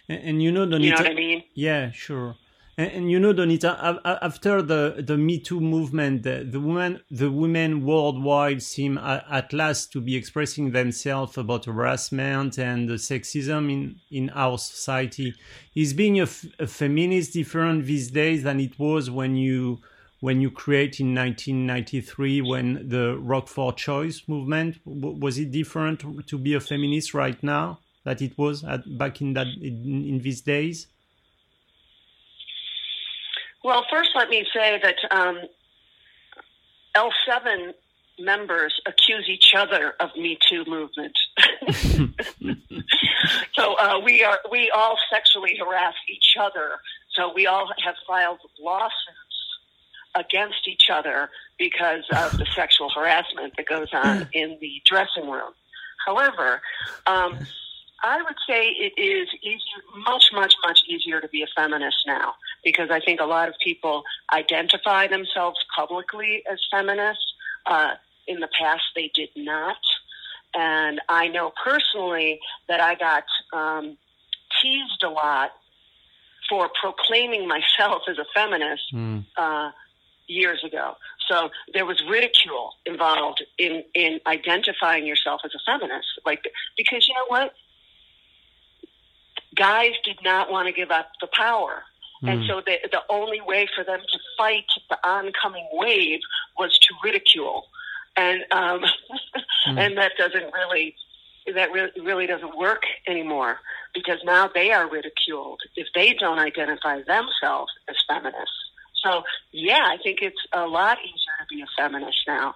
And, 0.09 0.19
and, 0.23 0.43
you 0.43 0.51
know, 0.51 0.65
Donita, 0.65 0.83
you 0.83 0.89
know 0.91 0.97
what 0.97 1.11
I 1.11 1.13
mean? 1.13 1.43
Yeah, 1.53 1.91
sure. 1.91 2.35
And, 2.77 2.91
and, 2.91 3.11
you 3.11 3.19
know, 3.19 3.33
Donita, 3.33 3.99
after 4.21 4.61
the, 4.61 5.03
the 5.05 5.17
Me 5.17 5.39
Too 5.39 5.59
movement, 5.59 6.23
the, 6.23 6.47
the 6.49 6.59
women 6.59 7.01
the 7.11 7.31
women 7.31 7.85
worldwide 7.85 8.63
seem 8.63 8.97
at, 8.97 9.25
at 9.29 9.53
last 9.53 9.91
to 9.93 10.01
be 10.01 10.15
expressing 10.15 10.71
themselves 10.71 11.37
about 11.37 11.65
harassment 11.65 12.57
and 12.57 12.89
sexism 12.89 13.71
in, 13.71 13.99
in 14.09 14.29
our 14.31 14.57
society. 14.57 15.35
Is 15.75 15.93
being 15.93 16.19
a, 16.19 16.27
a 16.59 16.67
feminist 16.67 17.33
different 17.33 17.85
these 17.85 18.09
days 18.09 18.43
than 18.43 18.59
it 18.59 18.79
was 18.79 19.11
when 19.11 19.35
you 19.35 19.81
when 20.23 20.39
you 20.39 20.49
create 20.49 21.01
in 21.01 21.13
1993 21.13 22.39
when 22.39 22.87
the 22.87 23.17
Rock 23.17 23.49
for 23.49 23.73
Choice 23.73 24.21
movement 24.25 24.79
was 24.85 25.37
it 25.37 25.51
different 25.51 26.01
to 26.27 26.37
be 26.37 26.53
a 26.53 26.61
feminist 26.61 27.13
right 27.13 27.43
now 27.43 27.79
that 28.05 28.21
it 28.21 28.37
was 28.37 28.63
at, 28.63 28.97
back 28.97 29.19
in 29.19 29.33
that 29.33 29.47
in, 29.61 30.05
in 30.07 30.19
these 30.19 30.39
days? 30.39 30.87
Well, 33.65 33.85
first, 33.91 34.11
let 34.15 34.29
me 34.29 34.45
say 34.55 34.79
that 34.81 34.95
um, 35.11 35.39
L7 36.95 37.73
members 38.17 38.73
accuse 38.85 39.27
each 39.27 39.51
other 39.57 39.93
of 39.99 40.09
Me 40.15 40.37
Too 40.49 40.63
movement. 40.65 41.17
so 43.57 43.73
uh, 43.77 43.99
we 43.99 44.23
are 44.23 44.39
we 44.49 44.71
all 44.73 44.97
sexually 45.11 45.57
harass 45.59 45.95
each 46.09 46.37
other. 46.39 46.79
So 47.11 47.31
we 47.35 47.45
all 47.45 47.69
have 47.83 47.95
filed 48.07 48.39
lawsuits 48.59 49.22
against 50.15 50.67
each 50.67 50.89
other 50.91 51.29
because 51.57 52.03
of 52.11 52.37
the 52.37 52.45
sexual 52.55 52.89
harassment 52.89 53.53
that 53.57 53.65
goes 53.65 53.87
on 53.93 54.27
in 54.33 54.57
the 54.61 54.81
dressing 54.85 55.29
room. 55.29 55.53
However, 56.05 56.61
um, 57.07 57.39
I 58.03 58.21
would 58.21 58.35
say 58.47 58.67
it 58.67 58.99
is 58.99 59.29
easier, 59.41 59.81
much, 60.05 60.25
much, 60.33 60.53
much 60.65 60.79
easier 60.87 61.21
to 61.21 61.27
be 61.29 61.41
a 61.41 61.47
feminist 61.55 61.97
now 62.05 62.33
because 62.63 62.89
I 62.91 62.99
think 62.99 63.21
a 63.21 63.25
lot 63.25 63.47
of 63.47 63.55
people 63.63 64.03
identify 64.33 65.07
themselves 65.07 65.57
publicly 65.75 66.43
as 66.51 66.59
feminists. 66.69 67.25
Uh, 67.65 67.93
in 68.27 68.39
the 68.39 68.49
past, 68.59 68.83
they 68.95 69.11
did 69.13 69.29
not. 69.35 69.77
And 70.53 71.01
I 71.09 71.27
know 71.27 71.51
personally 71.63 72.39
that 72.67 72.79
I 72.79 72.95
got 72.95 73.23
um, 73.51 73.97
teased 74.61 75.03
a 75.03 75.09
lot 75.09 75.51
for 76.49 76.69
proclaiming 76.81 77.47
myself 77.47 78.03
as 78.09 78.17
a 78.17 78.25
feminist 78.33 78.83
mm. 78.93 79.25
uh, 79.37 79.71
years 80.27 80.63
ago. 80.63 80.95
So 81.29 81.49
there 81.73 81.85
was 81.85 82.01
ridicule 82.09 82.71
involved 82.85 83.43
in, 83.57 83.83
in 83.93 84.19
identifying 84.27 85.05
yourself 85.05 85.41
as 85.45 85.51
a 85.55 85.59
feminist. 85.65 86.07
Like, 86.25 86.43
because 86.77 87.07
you 87.07 87.13
know 87.15 87.25
what? 87.27 87.53
guys 89.55 89.91
did 90.03 90.17
not 90.23 90.51
want 90.51 90.67
to 90.67 90.73
give 90.73 90.91
up 90.91 91.11
the 91.21 91.27
power. 91.27 91.83
Mm. 92.23 92.31
And 92.31 92.47
so 92.47 92.61
the, 92.65 92.77
the 92.91 93.01
only 93.09 93.41
way 93.41 93.67
for 93.75 93.83
them 93.83 93.99
to 93.99 94.19
fight 94.37 94.65
the 94.89 94.97
oncoming 95.07 95.67
wave 95.73 96.19
was 96.57 96.77
to 96.79 96.93
ridicule. 97.03 97.65
And, 98.15 98.43
um, 98.51 98.81
mm. 99.67 99.77
and 99.79 99.97
that 99.97 100.13
doesn't 100.17 100.53
really, 100.53 100.95
that 101.53 101.71
really, 101.71 101.91
really 102.01 102.27
doesn't 102.27 102.57
work 102.57 102.83
anymore 103.07 103.59
because 103.93 104.19
now 104.23 104.49
they 104.53 104.71
are 104.71 104.89
ridiculed 104.89 105.59
if 105.75 105.87
they 105.93 106.13
don't 106.13 106.39
identify 106.39 107.01
themselves 107.03 107.71
as 107.89 107.95
feminists. 108.07 108.62
So 109.03 109.23
yeah, 109.51 109.85
I 109.85 109.97
think 110.01 110.19
it's 110.21 110.39
a 110.53 110.65
lot 110.65 110.97
easier 110.99 111.37
to 111.39 111.45
be 111.49 111.61
a 111.61 111.67
feminist 111.77 112.17
now. 112.27 112.55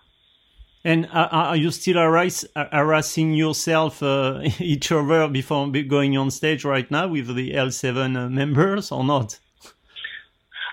And 0.83 1.09
are 1.11 1.57
you 1.57 1.71
still 1.71 1.97
harassing 1.97 3.33
yourself, 3.33 4.01
uh, 4.01 4.39
each 4.59 4.91
other 4.91 5.27
before 5.27 5.69
going 5.69 6.17
on 6.17 6.31
stage 6.31 6.63
right 6.63 6.89
now 6.89 7.07
with 7.09 7.35
the 7.35 7.51
L7 7.51 8.15
uh, 8.15 8.29
members 8.29 8.91
or 8.91 9.03
not? 9.03 9.37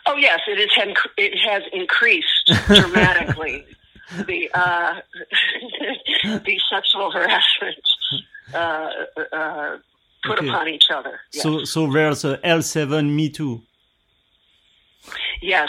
Oh 0.07 0.17
yes, 0.17 0.41
it 0.47 0.61
is. 0.61 0.71
It 1.17 1.39
has 1.49 1.63
increased 1.73 2.47
dramatically. 2.67 3.65
the 4.27 4.51
uh, 4.55 5.01
the 6.45 6.61
sexual 6.71 7.11
harassment 7.11 7.85
uh, 8.53 8.89
uh, 9.33 9.79
put 10.25 10.39
okay. 10.39 10.49
upon 10.49 10.69
each 10.69 10.85
other. 10.95 11.19
Yes. 11.33 11.43
So 11.43 11.65
so 11.65 11.91
there's 11.91 12.25
a 12.25 12.37
L7 12.39 13.11
Me 13.11 13.31
Too. 13.31 13.63
Yes, 15.45 15.69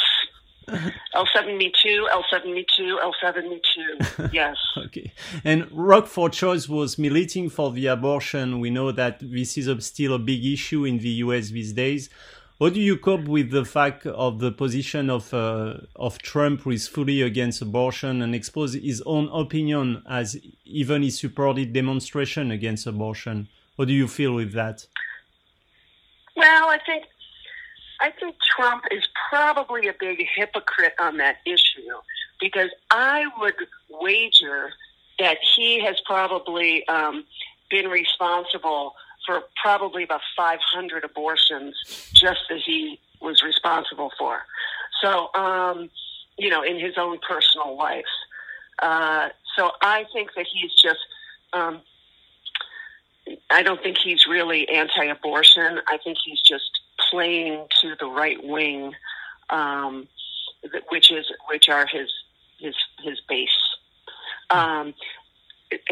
L72, 0.69 2.07
L72, 2.09 2.97
L72. 3.01 4.33
Yes. 4.33 4.55
okay. 4.77 5.11
And 5.43 5.67
Rock 5.69 6.07
for 6.07 6.29
Choice 6.29 6.69
was 6.69 6.95
militing 6.95 7.51
for 7.51 7.71
the 7.73 7.87
abortion. 7.87 8.61
We 8.61 8.69
know 8.69 8.93
that 8.93 9.19
this 9.19 9.57
is 9.57 9.67
a, 9.67 9.81
still 9.81 10.13
a 10.13 10.19
big 10.19 10.45
issue 10.45 10.85
in 10.85 10.99
the 10.99 11.09
US 11.25 11.49
these 11.49 11.73
days. 11.73 12.09
How 12.57 12.69
do 12.69 12.79
you 12.79 12.95
cope 12.95 13.27
with 13.27 13.51
the 13.51 13.65
fact 13.65 14.05
of 14.05 14.39
the 14.39 14.53
position 14.53 15.09
of 15.09 15.33
uh, 15.33 15.73
of 15.97 16.19
Trump, 16.19 16.61
who 16.61 16.71
is 16.71 16.87
fully 16.87 17.21
against 17.21 17.61
abortion 17.61 18.21
and 18.21 18.33
expose 18.33 18.75
his 18.75 19.03
own 19.05 19.27
opinion 19.33 20.03
as 20.09 20.37
even 20.63 21.01
he 21.03 21.09
supported 21.09 21.73
demonstration 21.73 22.51
against 22.51 22.87
abortion? 22.87 23.49
How 23.77 23.83
do 23.83 23.91
you 23.91 24.07
feel 24.07 24.33
with 24.33 24.53
that? 24.53 24.87
Well, 26.37 26.69
I 26.69 26.77
think 26.85 27.03
I 28.05 28.11
think 28.19 28.35
Trump 28.55 28.83
is 28.91 29.07
probably 29.31 29.87
a 29.87 29.93
big 29.99 30.23
hypocrite 30.35 30.93
on 30.99 31.17
that 31.17 31.37
issue 31.43 31.89
because 32.39 32.69
I 32.91 33.25
would 33.39 33.55
wager 33.89 34.69
that 35.17 35.37
he 35.55 35.83
has 35.83 35.99
probably 36.05 36.87
um, 36.87 37.25
been 37.71 37.87
responsible 37.87 38.93
for 39.25 39.41
probably 39.59 40.03
about 40.03 40.21
500 40.37 41.03
abortions 41.03 41.75
just 42.13 42.41
as 42.51 42.61
he 42.63 42.99
was 43.21 43.41
responsible 43.41 44.11
for. 44.19 44.41
So, 45.01 45.29
um, 45.33 45.89
you 46.37 46.51
know, 46.51 46.61
in 46.61 46.79
his 46.79 46.93
own 46.99 47.17
personal 47.27 47.75
life. 47.75 48.05
Uh, 48.83 49.29
so 49.57 49.71
I 49.81 50.05
think 50.13 50.29
that 50.35 50.45
he's 50.53 50.73
just, 50.79 50.99
um, 51.53 51.81
I 53.49 53.63
don't 53.63 53.81
think 53.81 53.97
he's 53.97 54.27
really 54.29 54.69
anti 54.69 55.05
abortion. 55.05 55.79
I 55.87 55.97
think 56.03 56.19
he's 56.23 56.41
just 56.41 56.69
playing 57.15 57.65
to 57.81 57.95
the 57.97 58.07
right 58.07 58.43
wing, 58.43 58.93
um, 59.49 60.07
which 60.89 61.11
is 61.11 61.25
which 61.49 61.69
are 61.69 61.85
his 61.87 62.11
his 62.59 62.75
his 63.03 63.21
base. 63.29 63.49
Um, 64.49 64.93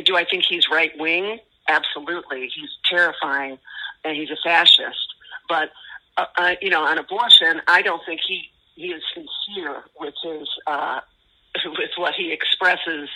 do 0.04 0.18
I 0.18 0.26
think 0.26 0.44
he's 0.48 0.66
right 0.70 0.92
wing? 1.00 1.40
Absolutely, 1.70 2.50
he's 2.54 2.72
terrifying, 2.90 3.58
and 4.04 4.18
he's 4.18 4.30
a 4.32 4.38
fascist. 4.44 5.08
But 5.48 5.70
uh, 6.18 6.26
uh, 6.38 6.56
you 6.62 6.70
know, 6.70 6.84
on 6.84 6.98
abortion, 6.98 7.62
I 7.68 7.82
don't 7.82 8.02
think 8.06 8.20
he 8.28 8.50
he 8.76 8.88
is 8.88 9.04
sincere 9.14 9.84
with 9.98 10.16
his 10.24 10.50
uh, 10.68 11.00
with 11.66 11.92
what 11.96 12.16
he 12.16 12.34
expresses 12.34 13.08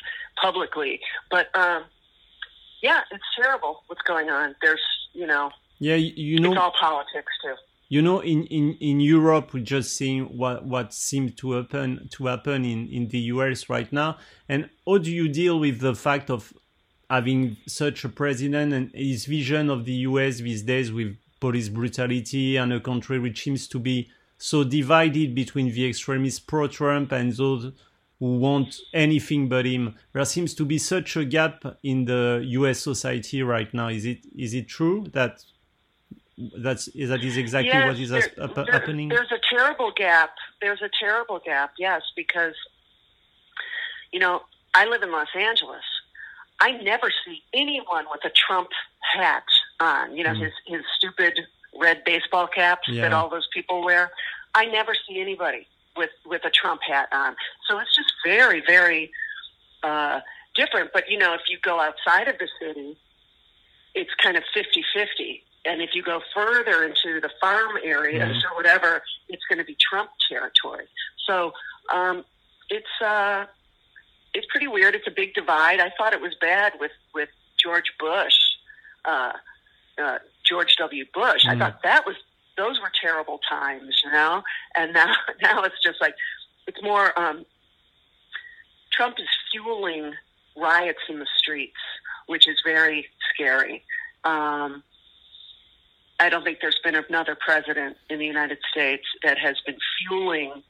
publicly. 0.41 1.01
But 1.29 1.53
um, 1.57 1.83
yeah, 2.81 3.01
it's 3.11 3.25
terrible 3.35 3.83
what's 3.87 4.03
going 4.03 4.29
on. 4.29 4.55
There's 4.61 4.81
you 5.11 5.27
know, 5.27 5.51
yeah, 5.79 5.95
you 5.95 6.39
know, 6.39 6.51
it's 6.51 6.59
all 6.59 6.71
politics 6.71 7.33
too 7.43 7.55
you 7.89 8.01
know 8.01 8.20
in, 8.20 8.44
in, 8.46 8.74
in 8.79 9.00
Europe 9.00 9.53
we're 9.53 9.63
just 9.63 9.96
seeing 9.96 10.25
what 10.38 10.65
what 10.65 10.94
seems 10.94 11.34
to 11.36 11.53
happen 11.53 12.08
to 12.12 12.25
happen 12.27 12.65
in, 12.65 12.88
in 12.89 13.08
the 13.08 13.20
US 13.34 13.70
right 13.70 13.91
now 13.91 14.17
and 14.50 14.70
how 14.86 14.98
do 14.98 15.12
you 15.12 15.27
deal 15.29 15.60
with 15.60 15.79
the 15.79 15.96
fact 15.96 16.29
of 16.29 16.53
having 17.10 17.58
such 17.67 18.03
a 18.03 18.10
president 18.10 18.74
and 18.74 18.91
his 18.94 19.25
vision 19.25 19.70
of 19.70 19.86
the 19.86 19.94
US 20.10 20.39
these 20.39 20.63
days 20.63 20.91
with 20.91 21.15
police 21.39 21.70
brutality 21.70 22.58
and 22.58 22.74
a 22.74 22.79
country 22.79 23.20
which 23.20 23.44
seems 23.44 23.67
to 23.67 23.79
be 23.79 24.10
so 24.38 24.63
divided 24.63 25.34
between 25.34 25.72
the 25.72 25.88
extremists 25.88 26.39
pro-Trump 26.39 27.12
and 27.12 27.34
those 27.34 27.72
who 28.20 28.38
want 28.38 28.75
anything 28.94 29.48
but 29.48 29.65
him. 29.65 29.96
There 30.13 30.25
seems 30.25 30.53
to 30.56 30.65
be 30.65 30.77
such 30.77 31.15
a 31.15 31.25
gap 31.25 31.63
in 31.84 32.06
the 32.06 32.44
U.S. 32.50 32.79
society 32.79 33.44
right 33.44 33.72
now. 33.74 33.89
Is 33.89 34.06
it 34.06 34.25
is 34.36 34.53
it 34.53 34.67
true 34.67 35.06
that 35.13 35.44
that's 36.38 36.86
that 36.94 37.24
is 37.24 37.38
exactly 37.38 37.70
yes, 37.74 37.88
what 37.88 38.00
is 38.00 38.10
there, 38.10 38.32
there, 38.38 38.65
happening. 38.72 39.10
There's 39.10 39.32
a 39.32 39.39
terrible 39.50 39.91
gap. 39.96 40.32
There's 40.62 40.82
a 40.82 40.89
terrible 41.00 41.39
gap. 41.44 41.72
Yes, 41.79 42.03
because 42.15 42.53
you 44.12 44.20
know 44.20 44.44
I 44.75 44.86
live 44.86 45.01
in 45.01 45.12
Los 45.12 45.27
Angeles, 45.36 45.84
I 46.60 46.72
never 46.72 47.12
see 47.25 47.41
anyone 47.53 48.06
with 48.12 48.24
a 48.24 48.29
Trump 48.29 48.70
hat 49.15 49.44
on. 49.79 50.15
You 50.15 50.24
know, 50.24 50.34
Mm. 50.34 50.41
his 50.44 50.53
his 50.65 50.82
stupid 50.96 51.39
red 51.75 52.03
baseball 52.03 52.48
caps 52.48 52.88
Yeah. 52.88 53.03
that 53.03 53.13
all 53.13 53.29
those 53.29 53.48
people 53.53 53.84
wear. 53.84 54.12
I 54.53 54.65
never 54.65 54.94
see 55.08 55.20
anybody 55.20 55.67
with 55.96 56.12
with 56.25 56.46
a 56.46 56.51
Trump 56.51 56.82
hat 56.84 57.10
on. 57.12 57.36
So 57.67 57.79
it's 57.79 57.96
just 57.96 58.12
very 58.24 58.62
very 58.62 59.12
uh, 59.84 60.22
different. 60.56 60.91
But 60.94 61.10
you 61.10 61.17
know, 61.17 61.34
if 61.34 61.41
you 61.50 61.58
go 61.62 61.79
outside 61.79 62.27
of 62.27 62.38
the 62.38 62.48
city, 62.60 62.96
it's 63.96 64.13
kind 64.15 64.38
of 64.38 64.44
50-50. 64.56 65.41
And 65.67 65.81
if 65.81 65.89
you 65.93 66.01
go 66.01 66.21
further 66.33 66.83
into 66.86 67.19
the 67.19 67.29
farm 67.41 67.77
areas 67.83 68.38
Mhm. 68.43 68.51
or 68.51 68.55
whatever, 68.55 69.03
it's 69.27 69.43
going 69.50 69.57
to 69.59 69.65
be 69.65 69.75
Trump 69.75 70.09
territory. 70.29 70.88
So 71.25 71.53
um, 71.89 72.24
it's 72.69 73.01
uh, 73.01 73.45
it's 74.33 74.47
pretty 74.47 74.67
weird. 74.67 74.95
It's 74.95 75.07
a 75.07 75.12
big 75.12 75.33
divide. 75.33 75.79
I 75.79 75.89
thought 75.97 76.13
it 76.13 76.21
was 76.21 76.33
bad 76.36 76.74
with 76.79 76.91
with 77.13 77.29
George 77.62 77.91
Bush, 78.00 78.36
uh, 79.05 79.33
uh, 79.97 80.19
George 80.45 80.75
W. 80.77 81.05
Bush. 81.13 81.45
I 81.45 81.55
Mm. 81.55 81.59
thought 81.59 81.83
that 81.83 82.05
was 82.05 82.15
those 82.55 82.79
were 82.79 82.91
terrible 83.00 83.39
times, 83.50 84.01
you 84.03 84.12
know. 84.12 84.43
And 84.75 84.93
now 85.00 85.13
now 85.41 85.63
it's 85.63 85.81
just 85.83 86.00
like 86.01 86.15
it's 86.67 86.81
more. 86.81 87.17
Um, 87.19 87.45
Trump 88.91 89.19
is 89.19 89.27
fueling 89.51 90.13
riots 90.55 91.00
in 91.09 91.19
the 91.19 91.27
streets, 91.38 91.77
which 92.25 92.47
is 92.47 92.59
very 92.65 93.07
scary. 93.33 93.83
Um, 94.24 94.83
I 96.19 96.29
don't 96.29 96.43
think 96.43 96.59
there's 96.62 96.79
been 96.83 96.95
another 96.95 97.38
president 97.39 97.97
in 98.09 98.19
the 98.19 98.25
United 98.25 98.57
States 98.71 99.03
that 99.24 99.38
has 99.38 99.57
been 99.65 99.77
fueling 100.00 100.63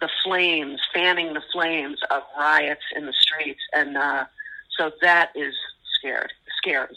the 0.00 0.08
flames, 0.24 0.80
fanning 0.92 1.32
the 1.32 1.42
flames 1.52 1.98
of 2.10 2.22
riots 2.36 2.82
in 2.94 3.06
the 3.06 3.14
streets, 3.14 3.60
and 3.72 3.96
uh, 3.96 4.24
so 4.76 4.90
that 5.00 5.30
is 5.34 5.54
scared, 5.98 6.32
scary. 6.58 6.96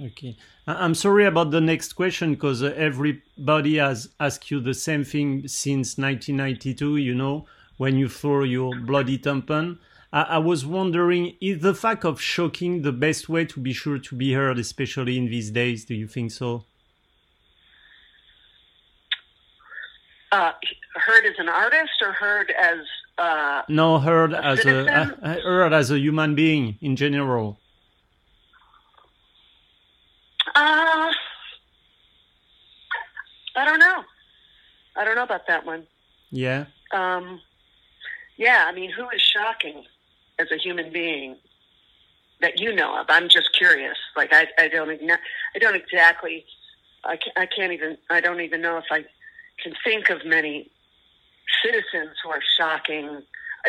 Okay. 0.00 0.36
I'm 0.66 0.94
sorry 0.94 1.24
about 1.24 1.50
the 1.50 1.60
next 1.60 1.94
question 1.94 2.34
because 2.34 2.62
uh, 2.62 2.72
everybody 2.76 3.78
has 3.78 4.10
asked 4.20 4.50
you 4.50 4.60
the 4.60 4.74
same 4.74 5.02
thing 5.02 5.48
since 5.48 5.98
1992, 5.98 6.98
you 6.98 7.14
know, 7.14 7.46
when 7.78 7.96
you 7.96 8.08
throw 8.08 8.44
your 8.44 8.78
bloody 8.78 9.18
tampon. 9.18 9.78
I, 10.12 10.22
I 10.22 10.38
was 10.38 10.64
wondering, 10.64 11.34
is 11.40 11.60
the 11.60 11.74
fact 11.74 12.04
of 12.04 12.20
shocking 12.20 12.82
the 12.82 12.92
best 12.92 13.28
way 13.28 13.44
to 13.46 13.58
be 13.58 13.72
sure 13.72 13.98
to 13.98 14.14
be 14.14 14.34
heard, 14.34 14.58
especially 14.58 15.18
in 15.18 15.26
these 15.26 15.50
days? 15.50 15.84
Do 15.84 15.94
you 15.94 16.06
think 16.06 16.30
so? 16.30 16.64
Uh, 20.30 20.52
heard 20.94 21.24
as 21.24 21.34
an 21.38 21.48
artist 21.48 21.92
or 22.02 22.12
heard 22.12 22.50
as 22.60 22.78
uh, 23.16 23.62
No, 23.68 23.98
heard 23.98 24.32
A 24.34 24.44
as 24.44 24.58
a, 24.60 24.62
citizen? 24.62 24.88
uh, 24.88 25.40
heard 25.40 25.72
as 25.72 25.90
a 25.90 25.98
human 25.98 26.34
being 26.34 26.76
in 26.82 26.96
general. 26.96 27.58
uh, 30.54 31.10
I 33.56 33.64
don't 33.64 33.78
know. 33.80 34.04
I 34.96 35.04
don't 35.04 35.16
know 35.16 35.22
about 35.24 35.46
that 35.48 35.64
one. 35.64 35.86
Yeah. 36.30 36.66
Um, 36.92 37.40
yeah, 38.36 38.64
I 38.68 38.72
mean, 38.72 38.90
who 38.90 39.08
is 39.10 39.20
shocking 39.22 39.84
as 40.38 40.48
a 40.52 40.56
human 40.56 40.92
being 40.92 41.36
that 42.40 42.60
you 42.60 42.74
know 42.74 42.98
of? 43.00 43.06
I'm 43.08 43.28
just 43.28 43.52
curious. 43.56 43.96
Like, 44.16 44.32
I, 44.32 44.46
I 44.58 44.68
don't, 44.68 44.90
I 44.90 45.58
don't 45.58 45.74
exactly, 45.74 46.44
I 47.04 47.16
can't, 47.16 47.36
I 47.38 47.46
can't 47.46 47.72
even, 47.72 47.96
I 48.10 48.20
don't 48.20 48.40
even 48.40 48.60
know 48.60 48.76
if 48.78 48.84
I 48.90 49.04
can 49.62 49.72
think 49.84 50.10
of 50.10 50.24
many 50.24 50.70
citizens 51.62 52.16
who 52.22 52.30
are 52.30 52.42
shocking 52.58 53.22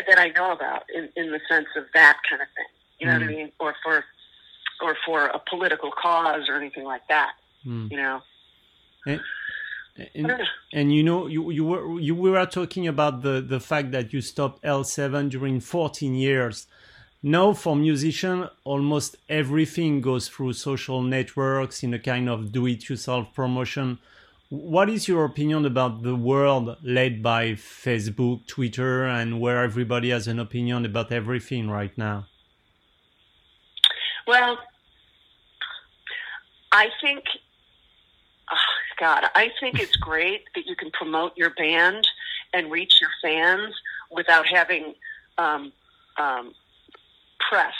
that 0.06 0.18
I 0.18 0.28
know 0.28 0.52
about 0.52 0.84
in, 0.94 1.08
in 1.16 1.32
the 1.32 1.40
sense 1.48 1.66
of 1.76 1.84
that 1.94 2.18
kind 2.28 2.42
of 2.42 2.48
thing. 2.56 2.72
You 2.98 3.06
know 3.06 3.14
what 3.14 3.22
I 3.22 3.26
Mm. 3.26 3.36
mean? 3.36 3.52
Or 3.58 3.74
for, 3.82 4.04
or 4.82 4.96
for 5.04 5.26
a 5.26 5.38
political 5.48 5.90
cause 5.90 6.48
or 6.48 6.54
anything 6.56 6.84
like 6.84 7.06
that. 7.08 7.32
Hmm. 7.64 7.88
You 7.90 7.96
know, 7.96 8.22
And, 9.06 9.20
and, 10.14 10.32
and 10.72 10.94
you 10.94 11.02
know, 11.02 11.26
you, 11.26 11.50
you 11.50 11.64
were 11.64 12.00
you 12.00 12.14
were 12.14 12.46
talking 12.46 12.86
about 12.86 13.22
the, 13.22 13.40
the 13.40 13.60
fact 13.60 13.90
that 13.90 14.12
you 14.12 14.20
stopped 14.20 14.62
L7 14.62 15.30
during 15.30 15.60
14 15.60 16.14
years. 16.14 16.66
Now, 17.22 17.52
for 17.52 17.76
musicians, 17.76 18.46
almost 18.64 19.16
everything 19.28 20.00
goes 20.00 20.28
through 20.28 20.54
social 20.54 21.02
networks 21.02 21.82
in 21.82 21.92
a 21.92 21.98
kind 21.98 22.30
of 22.30 22.50
do-it-yourself 22.52 23.34
promotion. 23.34 23.98
What 24.50 24.90
is 24.90 25.06
your 25.06 25.24
opinion 25.24 25.64
about 25.64 26.02
the 26.02 26.16
world 26.16 26.76
led 26.82 27.22
by 27.22 27.52
Facebook, 27.52 28.48
Twitter, 28.48 29.06
and 29.06 29.40
where 29.40 29.62
everybody 29.62 30.10
has 30.10 30.26
an 30.26 30.40
opinion 30.40 30.84
about 30.84 31.12
everything 31.12 31.70
right 31.70 31.96
now? 31.96 32.26
Well, 34.26 34.58
I 36.72 36.88
think, 37.00 37.22
oh, 38.52 38.56
God, 38.98 39.24
I 39.36 39.50
think 39.60 39.78
it's 39.78 39.94
great 40.10 40.42
that 40.56 40.66
you 40.66 40.74
can 40.74 40.90
promote 40.90 41.32
your 41.36 41.50
band 41.50 42.08
and 42.52 42.72
reach 42.72 42.94
your 43.00 43.10
fans 43.22 43.72
without 44.10 44.46
having 44.46 44.94
um, 45.38 45.72
um, 46.18 46.52
press 47.48 47.74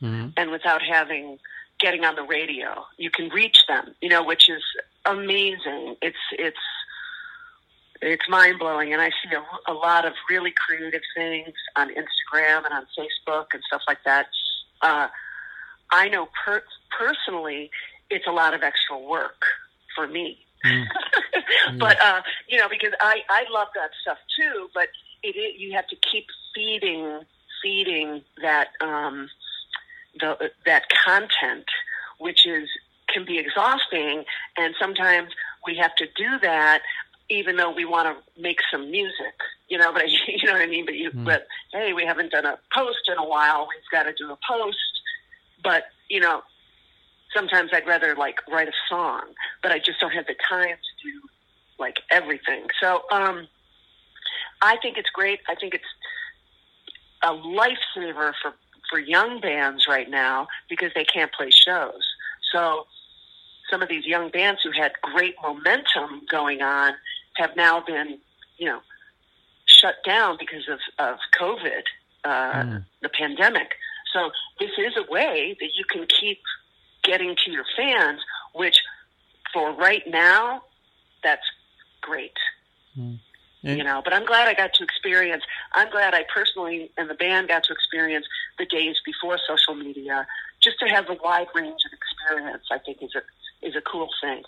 Mhm. 0.00 0.32
and 0.36 0.50
without 0.52 0.82
having 0.82 1.38
getting 1.80 2.04
on 2.04 2.14
the 2.14 2.22
radio. 2.22 2.86
You 2.96 3.10
can 3.10 3.28
reach 3.28 3.56
them, 3.68 3.94
you 4.00 4.08
know, 4.08 4.22
which 4.24 4.48
is 4.48 4.62
amazing. 5.06 5.96
It's 6.02 6.16
it's 6.32 6.56
it's 8.00 8.28
mind 8.28 8.58
blowing, 8.58 8.92
and 8.92 9.00
I 9.00 9.10
see 9.10 9.34
a, 9.34 9.72
a 9.72 9.74
lot 9.74 10.04
of 10.04 10.12
really 10.28 10.52
creative 10.66 11.02
things 11.16 11.54
on 11.76 11.88
Instagram 11.90 12.64
and 12.64 12.74
on 12.74 12.86
Facebook 12.98 13.46
and 13.54 13.62
stuff 13.66 13.82
like 13.86 14.02
that. 14.04 14.26
Uh, 14.80 15.08
I 15.90 16.08
know 16.08 16.28
per- 16.44 16.64
personally, 16.98 17.70
it's 18.10 18.26
a 18.26 18.32
lot 18.32 18.54
of 18.54 18.62
extra 18.62 18.98
work 18.98 19.44
for 19.94 20.06
me. 20.06 20.38
Mm. 20.64 20.86
but 21.78 22.00
uh, 22.02 22.22
you 22.48 22.58
know, 22.58 22.68
because 22.68 22.92
I 23.00 23.20
I 23.28 23.44
love 23.50 23.68
that 23.74 23.90
stuff 24.02 24.18
too, 24.36 24.68
but 24.74 24.88
it, 25.22 25.36
it 25.36 25.60
you 25.60 25.72
have 25.74 25.86
to 25.88 25.96
keep 25.96 26.26
feeding 26.54 27.20
feeding 27.62 28.22
that 28.42 28.68
um, 28.80 29.28
the 30.18 30.50
that 30.66 30.84
content, 31.04 31.66
which 32.18 32.46
is 32.46 32.68
can 33.12 33.24
be 33.24 33.38
exhausting, 33.38 34.24
and 34.56 34.74
sometimes 34.80 35.30
we 35.66 35.76
have 35.76 35.94
to 35.96 36.06
do 36.16 36.38
that 36.42 36.82
even 37.30 37.56
though 37.56 37.70
we 37.70 37.84
want 37.84 38.06
to 38.06 38.42
make 38.42 38.58
some 38.70 38.90
music, 38.90 39.34
you 39.68 39.78
know. 39.78 39.90
But 39.94 40.10
you 40.10 40.44
know 40.46 40.52
what 40.52 40.62
I 40.62 40.66
mean. 40.66 40.84
But 40.84 40.94
you, 40.96 41.10
Mm. 41.10 41.24
but 41.24 41.46
hey, 41.72 41.92
we 41.92 42.04
haven't 42.04 42.30
done 42.32 42.44
a 42.44 42.58
post 42.74 43.08
in 43.08 43.16
a 43.18 43.24
while. 43.24 43.66
We've 43.68 43.90
got 43.90 44.04
to 44.04 44.12
do 44.12 44.30
a 44.32 44.38
post. 44.46 44.76
But 45.62 45.84
you 46.08 46.20
know, 46.20 46.42
sometimes 47.34 47.70
I'd 47.72 47.86
rather 47.86 48.14
like 48.16 48.36
write 48.50 48.68
a 48.68 48.72
song, 48.88 49.22
but 49.62 49.72
I 49.72 49.78
just 49.78 50.00
don't 50.00 50.10
have 50.12 50.26
the 50.26 50.36
time 50.48 50.76
to 50.76 51.08
do 51.10 51.20
like 51.78 52.00
everything. 52.10 52.66
So 52.80 53.02
um, 53.10 53.48
I 54.60 54.76
think 54.82 54.98
it's 54.98 55.10
great. 55.10 55.40
I 55.48 55.54
think 55.54 55.74
it's 55.74 55.84
a 57.22 57.30
lifesaver 57.32 58.32
for 58.42 58.52
for 58.90 58.98
young 58.98 59.40
bands 59.40 59.86
right 59.88 60.10
now 60.10 60.48
because 60.68 60.90
they 60.94 61.04
can't 61.04 61.32
play 61.32 61.50
shows. 61.50 62.02
So 62.52 62.86
some 63.72 63.82
of 63.82 63.88
these 63.88 64.06
young 64.06 64.28
bands 64.28 64.60
who 64.62 64.70
had 64.70 64.92
great 65.00 65.34
momentum 65.42 66.22
going 66.30 66.60
on 66.60 66.92
have 67.36 67.56
now 67.56 67.80
been, 67.80 68.18
you 68.58 68.66
know, 68.66 68.80
shut 69.64 69.96
down 70.04 70.36
because 70.38 70.68
of 70.68 70.78
of 70.98 71.16
COVID, 71.40 71.84
uh, 72.24 72.62
Mm. 72.62 72.84
the 73.00 73.08
pandemic. 73.08 73.70
So 74.12 74.30
this 74.60 74.70
is 74.76 74.92
a 74.96 75.10
way 75.10 75.56
that 75.58 75.70
you 75.74 75.84
can 75.90 76.06
keep 76.06 76.40
getting 77.02 77.34
to 77.44 77.50
your 77.50 77.64
fans, 77.76 78.20
which 78.54 78.78
for 79.52 79.72
right 79.72 80.06
now, 80.06 80.62
that's 81.24 81.46
great. 82.02 82.36
Mm. 82.96 83.18
You 83.64 83.84
know, 83.84 84.02
but 84.04 84.12
I'm 84.12 84.26
glad 84.26 84.48
I 84.48 84.54
got 84.54 84.74
to 84.74 84.82
experience. 84.82 85.44
I'm 85.72 85.88
glad 85.88 86.14
I 86.14 86.24
personally 86.34 86.90
and 86.98 87.08
the 87.08 87.14
band 87.14 87.46
got 87.46 87.62
to 87.64 87.72
experience 87.72 88.26
the 88.58 88.66
days 88.66 88.96
before 89.04 89.38
social 89.46 89.76
media. 89.76 90.26
Just 90.60 90.80
to 90.80 90.86
have 90.88 91.08
a 91.08 91.14
wide 91.14 91.46
range 91.54 91.82
of 91.86 91.92
experience, 91.92 92.11
I 92.70 92.78
think 92.78 93.02
is 93.02 93.14
a 93.14 93.66
is 93.66 93.76
a 93.76 93.80
cool 93.80 94.08
thing. 94.20 94.42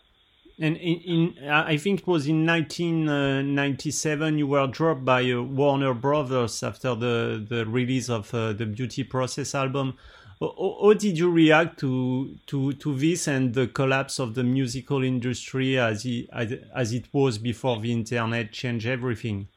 And 0.60 0.76
in, 0.76 1.34
in 1.38 1.48
I 1.48 1.76
think 1.76 2.00
it 2.00 2.06
was 2.06 2.28
in 2.28 2.46
1997 2.46 4.38
you 4.38 4.46
were 4.46 4.66
dropped 4.68 5.04
by 5.04 5.28
uh, 5.30 5.42
Warner 5.42 5.94
Brothers 5.94 6.62
after 6.62 6.94
the, 6.94 7.44
the 7.48 7.66
release 7.66 8.08
of 8.08 8.32
uh, 8.32 8.52
the 8.52 8.66
Beauty 8.66 9.02
Process 9.02 9.54
album. 9.54 9.96
How, 10.38 10.76
how 10.80 10.92
did 10.92 11.18
you 11.18 11.30
react 11.30 11.80
to, 11.80 12.36
to 12.46 12.72
to 12.74 12.94
this 12.96 13.26
and 13.26 13.52
the 13.52 13.66
collapse 13.66 14.20
of 14.20 14.34
the 14.34 14.44
musical 14.44 15.02
industry 15.02 15.76
as 15.78 16.04
it, 16.04 16.28
as, 16.32 16.52
as 16.74 16.92
it 16.92 17.06
was 17.12 17.38
before 17.38 17.80
the 17.80 17.90
internet 17.92 18.52
changed 18.52 18.86
everything? 18.86 19.48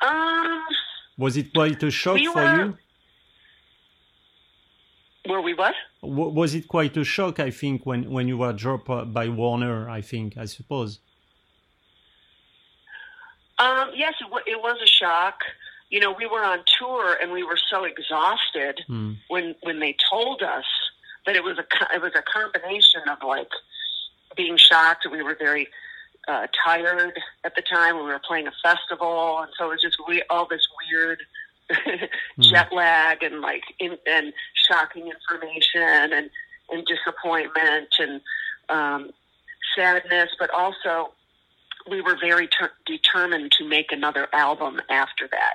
Um, 0.00 0.64
Was 1.16 1.36
it 1.36 1.52
quite 1.52 1.82
a 1.82 1.90
shock 1.90 2.16
We 2.16 2.26
for 2.26 2.42
you? 2.42 2.76
Were 5.28 5.40
we 5.40 5.54
what? 5.54 5.74
W- 6.02 6.30
Was 6.30 6.54
it 6.54 6.68
quite 6.68 6.96
a 6.96 7.04
shock? 7.04 7.40
I 7.40 7.50
think 7.50 7.84
when 7.86 8.10
when 8.10 8.28
you 8.28 8.38
were 8.38 8.52
dropped 8.52 8.88
uh, 8.90 9.04
by 9.04 9.28
Warner. 9.28 9.88
I 9.88 10.00
think 10.00 10.36
I 10.36 10.46
suppose. 10.46 11.00
Um, 13.58 13.90
yes, 13.94 14.14
it, 14.20 14.24
w- 14.24 14.44
it 14.46 14.60
was 14.60 14.78
a 14.82 14.86
shock. 14.86 15.40
you 15.88 16.00
know, 16.00 16.12
we 16.12 16.26
were 16.26 16.44
on 16.44 16.58
tour 16.78 17.16
and 17.22 17.30
we 17.32 17.42
were 17.44 17.58
so 17.70 17.84
exhausted 17.84 18.80
Mm. 18.88 19.16
when 19.28 19.54
when 19.62 19.78
they 19.80 19.96
told 20.10 20.42
us 20.42 20.64
that 21.24 21.36
it 21.36 21.44
was 21.44 21.58
a 21.58 21.64
it 21.94 22.02
was 22.02 22.12
a 22.14 22.22
combination 22.22 23.02
of 23.08 23.18
like 23.26 23.50
being 24.36 24.56
shocked. 24.56 25.06
We 25.10 25.22
were 25.22 25.36
very 25.48 25.68
uh, 26.28 26.46
tired 26.64 27.18
at 27.44 27.54
the 27.54 27.62
time. 27.62 27.96
When 27.96 28.04
we 28.06 28.10
were 28.12 28.18
playing 28.30 28.46
a 28.48 28.52
festival, 28.62 29.38
and 29.42 29.50
so 29.56 29.66
it 29.66 29.68
was 29.74 29.82
just 29.82 29.96
we 30.08 30.22
all 30.28 30.46
this 30.48 30.66
weird 30.90 31.20
jet 32.38 32.72
lag 32.72 33.22
and 33.22 33.40
like 33.40 33.62
in, 33.78 33.96
and 34.06 34.32
shocking 34.54 35.08
information 35.08 36.12
and 36.12 36.30
and 36.70 36.86
disappointment 36.86 37.88
and 37.98 38.20
um, 38.68 39.10
sadness, 39.76 40.30
but 40.38 40.50
also 40.50 41.12
we 41.88 42.00
were 42.00 42.16
very 42.20 42.48
ter- 42.48 42.72
determined 42.84 43.52
to 43.52 43.68
make 43.68 43.92
another 43.92 44.28
album 44.32 44.80
after 44.90 45.28
that. 45.30 45.54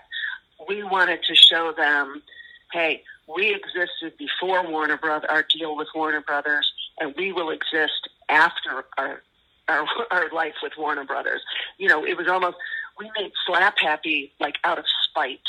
We 0.67 0.83
wanted 0.83 1.19
to 1.23 1.35
show 1.35 1.73
them, 1.75 2.21
hey, 2.71 3.03
we 3.27 3.53
existed 3.53 4.13
before 4.17 4.69
Warner 4.69 4.97
Brothers, 4.97 5.29
our 5.29 5.45
deal 5.53 5.75
with 5.75 5.87
Warner 5.93 6.21
Brothers, 6.21 6.71
and 6.99 7.13
we 7.17 7.31
will 7.31 7.49
exist 7.49 8.09
after 8.29 8.85
our 8.97 9.21
our, 9.67 9.85
our 10.11 10.29
life 10.31 10.55
with 10.61 10.73
Warner 10.77 11.05
Brothers. 11.05 11.41
You 11.77 11.87
know, 11.87 12.05
it 12.05 12.17
was 12.17 12.27
almost 12.27 12.57
we 12.99 13.09
made 13.17 13.31
Slap 13.45 13.75
Happy 13.79 14.33
like 14.39 14.55
out 14.63 14.77
of 14.77 14.85
spite. 15.09 15.39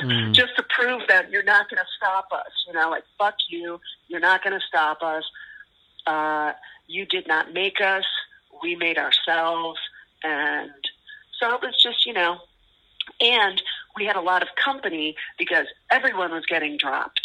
Mm. 0.00 0.32
Just 0.32 0.56
to 0.56 0.64
prove 0.70 1.02
that 1.08 1.30
you're 1.30 1.42
not 1.42 1.68
going 1.68 1.78
to 1.78 1.88
stop 1.96 2.28
us, 2.32 2.50
you 2.66 2.72
know, 2.72 2.88
like 2.90 3.04
fuck 3.18 3.34
you, 3.48 3.78
you're 4.08 4.20
not 4.20 4.42
going 4.42 4.58
to 4.58 4.66
stop 4.66 5.02
us. 5.02 5.24
Uh, 6.06 6.52
you 6.88 7.04
did 7.06 7.28
not 7.28 7.52
make 7.52 7.80
us, 7.80 8.04
we 8.62 8.74
made 8.74 8.98
ourselves, 8.98 9.78
and 10.24 10.70
so 11.38 11.54
it 11.54 11.60
was 11.62 11.80
just, 11.82 12.06
you 12.06 12.12
know, 12.12 12.38
and 13.20 13.62
we 13.96 14.04
had 14.04 14.16
a 14.16 14.20
lot 14.20 14.42
of 14.42 14.48
company 14.62 15.14
because 15.38 15.66
everyone 15.90 16.32
was 16.32 16.44
getting 16.46 16.76
dropped. 16.76 17.20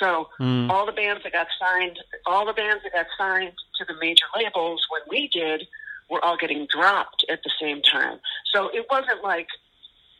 So 0.00 0.28
Mm. 0.40 0.70
all 0.70 0.84
the 0.86 0.92
bands 0.92 1.22
that 1.22 1.32
got 1.32 1.46
signed, 1.58 1.98
all 2.26 2.44
the 2.46 2.52
bands 2.52 2.82
that 2.82 2.92
got 2.92 3.06
signed 3.16 3.52
to 3.78 3.84
the 3.84 3.94
major 4.00 4.26
labels 4.34 4.84
when 4.90 5.02
we 5.08 5.28
did, 5.28 5.66
were 6.10 6.24
all 6.24 6.36
getting 6.36 6.66
dropped 6.66 7.24
at 7.28 7.42
the 7.42 7.50
same 7.60 7.82
time. 7.82 8.20
So 8.52 8.68
it 8.68 8.86
wasn't 8.90 9.22
like 9.22 9.48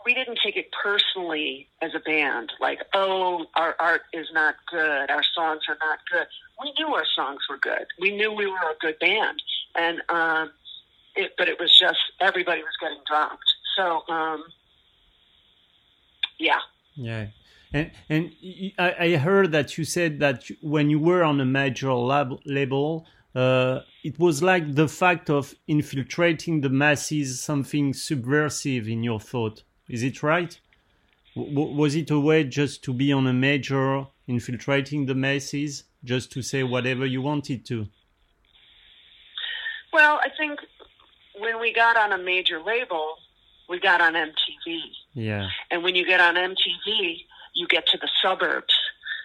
we 0.06 0.14
didn't 0.14 0.38
take 0.42 0.56
it 0.56 0.68
personally 0.84 1.68
as 1.82 1.90
a 1.94 1.98
band, 1.98 2.52
like, 2.60 2.78
oh, 2.94 3.44
our 3.56 3.74
art 3.80 4.02
is 4.12 4.28
not 4.32 4.54
good, 4.70 5.10
our 5.10 5.24
songs 5.34 5.62
are 5.68 5.76
not 5.80 5.98
good. 6.10 6.28
We 6.62 6.72
knew 6.78 6.94
our 6.94 7.04
songs 7.16 7.40
were 7.50 7.58
good. 7.58 7.86
We 8.00 8.16
knew 8.16 8.32
we 8.32 8.46
were 8.46 8.70
a 8.70 8.78
good 8.80 8.98
band, 9.00 9.42
and 9.74 10.00
um, 10.08 10.52
it, 11.16 11.32
but 11.36 11.48
it 11.48 11.58
was 11.58 11.76
just 11.76 11.98
everybody 12.20 12.62
was 12.62 12.76
getting 12.80 13.02
dropped. 13.04 13.44
So, 13.76 14.02
um, 14.08 14.44
yeah. 16.38 16.60
Yeah. 16.94 17.26
And 17.72 17.90
and 18.08 18.30
I 18.78 19.16
heard 19.16 19.50
that 19.52 19.76
you 19.76 19.84
said 19.84 20.20
that 20.20 20.44
when 20.62 20.88
you 20.88 21.00
were 21.00 21.24
on 21.24 21.40
a 21.40 21.44
major 21.44 21.92
lab, 21.92 22.38
label, 22.46 23.06
uh, 23.34 23.80
it 24.04 24.20
was 24.20 24.40
like 24.40 24.76
the 24.76 24.86
fact 24.86 25.28
of 25.30 25.52
infiltrating 25.66 26.60
the 26.60 26.70
masses, 26.70 27.42
something 27.42 27.92
subversive 27.92 28.88
in 28.88 29.02
your 29.02 29.18
thought. 29.18 29.64
Is 29.88 30.02
it 30.02 30.22
right? 30.22 30.58
W- 31.34 31.74
was 31.74 31.94
it 31.94 32.10
a 32.10 32.18
way 32.18 32.44
just 32.44 32.82
to 32.84 32.92
be 32.92 33.12
on 33.12 33.26
a 33.26 33.32
major, 33.32 34.06
infiltrating 34.26 35.06
the 35.06 35.14
masses, 35.14 35.84
just 36.04 36.32
to 36.32 36.42
say 36.42 36.62
whatever 36.62 37.06
you 37.06 37.22
wanted 37.22 37.64
to? 37.66 37.86
Well, 39.92 40.20
I 40.22 40.28
think 40.36 40.60
when 41.38 41.60
we 41.60 41.72
got 41.72 41.96
on 41.96 42.12
a 42.12 42.18
major 42.18 42.60
label, 42.60 43.16
we 43.68 43.80
got 43.80 44.00
on 44.00 44.14
MTV. 44.14 44.80
Yeah. 45.14 45.48
And 45.70 45.82
when 45.82 45.94
you 45.94 46.06
get 46.06 46.20
on 46.20 46.34
MTV, 46.34 47.24
you 47.54 47.66
get 47.68 47.86
to 47.88 47.98
the 47.98 48.08
suburbs 48.22 48.74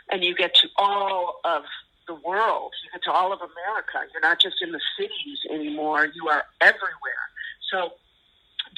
and 0.10 0.24
you 0.24 0.36
get 0.36 0.56
to 0.56 0.68
all 0.78 1.40
of 1.46 1.64
the 2.08 2.16
world. 2.16 2.74
You 2.84 2.92
get 2.92 3.04
to 3.04 3.12
all 3.12 3.32
of 3.32 3.40
America. 3.40 4.00
You're 4.12 4.22
not 4.22 4.42
just 4.42 4.62
in 4.62 4.72
the 4.72 4.82
cities 4.98 5.40
anymore. 5.50 6.08
You 6.14 6.28
are 6.30 6.44
everywhere. 6.62 7.26
So 7.72 7.92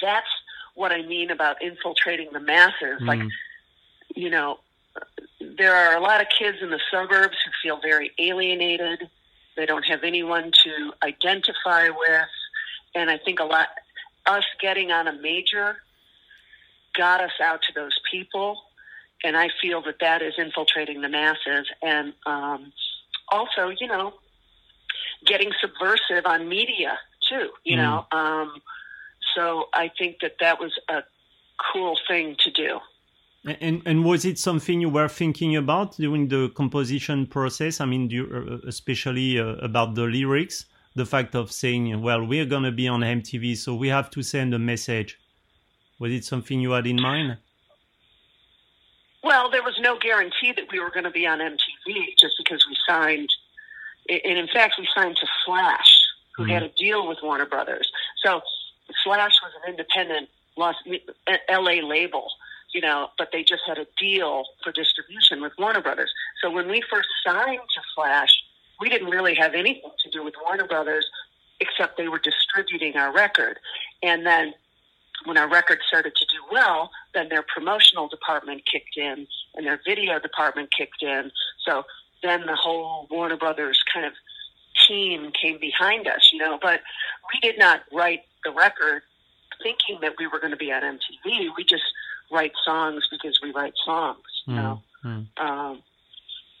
that's 0.00 0.26
what 0.74 0.92
I 0.92 1.02
mean 1.02 1.30
about 1.30 1.62
infiltrating 1.62 2.28
the 2.32 2.40
masses. 2.40 3.00
Like, 3.00 3.20
Mm. 3.20 3.30
you 4.14 4.30
know, 4.30 4.60
there 5.40 5.74
are 5.74 5.96
a 5.96 6.00
lot 6.00 6.20
of 6.20 6.28
kids 6.28 6.58
in 6.60 6.70
the 6.70 6.80
suburbs 6.90 7.36
who 7.44 7.50
feel 7.62 7.76
very 7.78 8.12
alienated. 8.18 9.08
They 9.56 9.66
don't 9.66 9.84
have 9.84 10.02
anyone 10.04 10.52
to 10.64 10.92
identify 11.02 11.88
with. 11.88 12.28
And 12.94 13.10
I 13.10 13.18
think 13.18 13.40
a 13.40 13.44
lot, 13.44 13.68
us 14.26 14.44
getting 14.60 14.90
on 14.92 15.06
a 15.08 15.12
major 15.12 15.82
got 16.94 17.20
us 17.20 17.32
out 17.40 17.62
to 17.62 17.72
those 17.72 17.98
people. 18.10 18.60
And 19.22 19.36
I 19.36 19.48
feel 19.60 19.80
that 19.82 19.98
that 20.00 20.22
is 20.22 20.34
infiltrating 20.38 21.00
the 21.00 21.08
masses. 21.08 21.68
And 21.82 22.14
um, 22.26 22.72
also, 23.28 23.68
you 23.68 23.86
know, 23.86 24.14
getting 25.24 25.52
subversive 25.60 26.26
on 26.26 26.48
media 26.48 26.98
too, 27.28 27.50
you 27.64 27.76
Mm. 27.76 27.80
know. 27.82 28.06
Um, 28.12 28.62
so 29.34 29.68
I 29.74 29.90
think 29.98 30.18
that 30.22 30.36
that 30.40 30.58
was 30.60 30.72
a 30.88 31.02
cool 31.72 31.98
thing 32.08 32.36
to 32.44 32.50
do. 32.50 32.80
And 33.60 33.82
and 33.84 34.04
was 34.04 34.24
it 34.24 34.38
something 34.38 34.80
you 34.80 34.88
were 34.88 35.08
thinking 35.08 35.56
about 35.56 35.96
during 35.96 36.28
the 36.28 36.48
composition 36.50 37.26
process? 37.26 37.80
I 37.80 37.84
mean, 37.84 38.08
you, 38.08 38.24
uh, 38.24 38.66
especially 38.66 39.38
uh, 39.38 39.56
about 39.68 39.94
the 39.94 40.04
lyrics, 40.04 40.64
the 40.94 41.04
fact 41.04 41.34
of 41.34 41.52
saying, 41.52 42.00
"Well, 42.00 42.24
we're 42.24 42.46
gonna 42.46 42.72
be 42.72 42.88
on 42.88 43.00
MTV, 43.00 43.54
so 43.56 43.74
we 43.74 43.88
have 43.88 44.08
to 44.10 44.22
send 44.22 44.54
a 44.54 44.58
message." 44.58 45.18
Was 45.98 46.12
it 46.12 46.24
something 46.24 46.58
you 46.60 46.70
had 46.72 46.86
in 46.86 47.00
mind? 47.00 47.36
Well, 49.22 49.50
there 49.50 49.62
was 49.62 49.78
no 49.78 49.98
guarantee 49.98 50.52
that 50.52 50.70
we 50.70 50.80
were 50.80 50.90
going 50.90 51.04
to 51.04 51.10
be 51.10 51.26
on 51.26 51.38
MTV 51.38 52.14
just 52.20 52.34
because 52.36 52.66
we 52.68 52.76
signed. 52.86 53.30
And 54.08 54.38
in 54.38 54.48
fact, 54.48 54.74
we 54.78 54.86
signed 54.94 55.16
to 55.16 55.26
Slash, 55.46 55.92
who 56.36 56.44
Mhm. 56.44 56.50
had 56.50 56.62
a 56.62 56.68
deal 56.76 57.06
with 57.08 57.18
Warner 57.22 57.46
Brothers. 57.46 57.90
So 58.22 58.42
Slash 59.02 59.32
was 59.42 59.52
an 59.64 59.70
independent 59.70 60.28
Los, 60.56 60.76
LA 61.50 61.86
label, 61.86 62.28
you 62.72 62.80
know, 62.80 63.08
but 63.18 63.30
they 63.32 63.42
just 63.42 63.62
had 63.66 63.78
a 63.78 63.86
deal 63.98 64.44
for 64.62 64.72
distribution 64.72 65.42
with 65.42 65.52
Warner 65.58 65.80
Brothers. 65.80 66.12
So 66.42 66.50
when 66.50 66.68
we 66.68 66.82
first 66.90 67.08
signed 67.26 67.60
to 67.74 67.80
Slash, 67.94 68.30
we 68.80 68.88
didn't 68.88 69.08
really 69.08 69.34
have 69.34 69.54
anything 69.54 69.90
to 70.04 70.10
do 70.10 70.24
with 70.24 70.34
Warner 70.44 70.66
Brothers 70.66 71.06
except 71.60 71.96
they 71.96 72.08
were 72.08 72.18
distributing 72.18 72.96
our 72.96 73.12
record. 73.12 73.58
And 74.02 74.26
then 74.26 74.54
when 75.24 75.38
our 75.38 75.48
record 75.48 75.78
started 75.86 76.14
to 76.16 76.24
do 76.26 76.42
well, 76.50 76.90
then 77.14 77.28
their 77.28 77.42
promotional 77.42 78.08
department 78.08 78.62
kicked 78.70 78.96
in 78.96 79.26
and 79.54 79.66
their 79.66 79.80
video 79.86 80.18
department 80.18 80.70
kicked 80.76 81.02
in. 81.02 81.30
So 81.64 81.84
then 82.22 82.46
the 82.46 82.56
whole 82.56 83.06
Warner 83.10 83.36
Brothers 83.36 83.80
kind 83.92 84.06
of 84.06 84.12
team 84.86 85.32
came 85.40 85.58
behind 85.58 86.06
us, 86.06 86.30
you 86.32 86.38
know. 86.38 86.58
But 86.60 86.80
we 87.32 87.40
did 87.40 87.58
not 87.58 87.82
write 87.92 88.22
the 88.44 88.52
record 88.52 89.02
thinking 89.62 89.98
that 90.02 90.14
we 90.18 90.26
were 90.26 90.38
going 90.38 90.50
to 90.50 90.56
be 90.56 90.72
on 90.72 90.82
MTV. 90.82 91.48
We 91.56 91.64
just 91.64 91.84
write 92.30 92.52
songs 92.64 93.06
because 93.10 93.38
we 93.42 93.52
write 93.52 93.74
songs, 93.84 94.24
you 94.46 94.54
know. 94.54 94.82
Mm. 95.04 95.26
Um, 95.36 95.82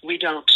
we 0.04 0.18
don't. 0.18 0.50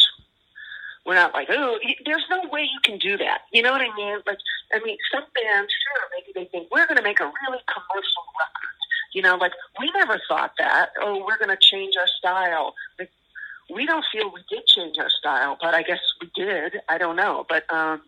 We're 1.07 1.15
not 1.15 1.33
like, 1.33 1.49
oh, 1.51 1.79
there's 2.05 2.25
no 2.29 2.49
way 2.51 2.63
you 2.63 2.81
can 2.85 2.99
do 2.99 3.17
that. 3.17 3.43
You 3.53 3.63
know 3.63 3.73
what 3.73 3.81
I 3.81 3.95
mean? 3.97 4.19
Like, 4.27 4.37
I 4.75 4.79
mean, 4.81 4.99
some 5.11 5.25
bands, 5.35 5.73
sure, 5.73 6.03
maybe 6.15 6.33
they 6.35 6.51
think 6.51 6.69
we're 6.71 6.87
going 6.87 6.99
to 6.99 7.03
make 7.03 7.21
a 7.21 7.25
really 7.25 7.63
commercial 7.67 8.25
record. 8.39 8.77
You 9.15 9.23
know, 9.23 9.37
like 9.37 9.53
we 9.81 9.91
never 9.97 10.21
thought 10.29 10.53
that. 10.59 10.91
Oh, 11.01 11.25
we're 11.27 11.39
going 11.39 11.49
to 11.49 11.57
change 11.59 11.95
our 11.99 12.09
style. 12.19 12.75
Like, 12.99 13.11
we 13.75 13.87
don't 13.87 14.05
feel 14.13 14.31
we 14.33 14.43
did 14.51 14.67
change 14.67 14.99
our 14.99 15.11
style, 15.11 15.57
but 15.61 15.75
I 15.75 15.83
guess 15.83 16.01
we 16.21 16.31
did. 16.35 16.77
I 16.89 16.99
don't 16.99 17.17
know, 17.17 17.47
but 17.49 17.71
um, 17.73 18.03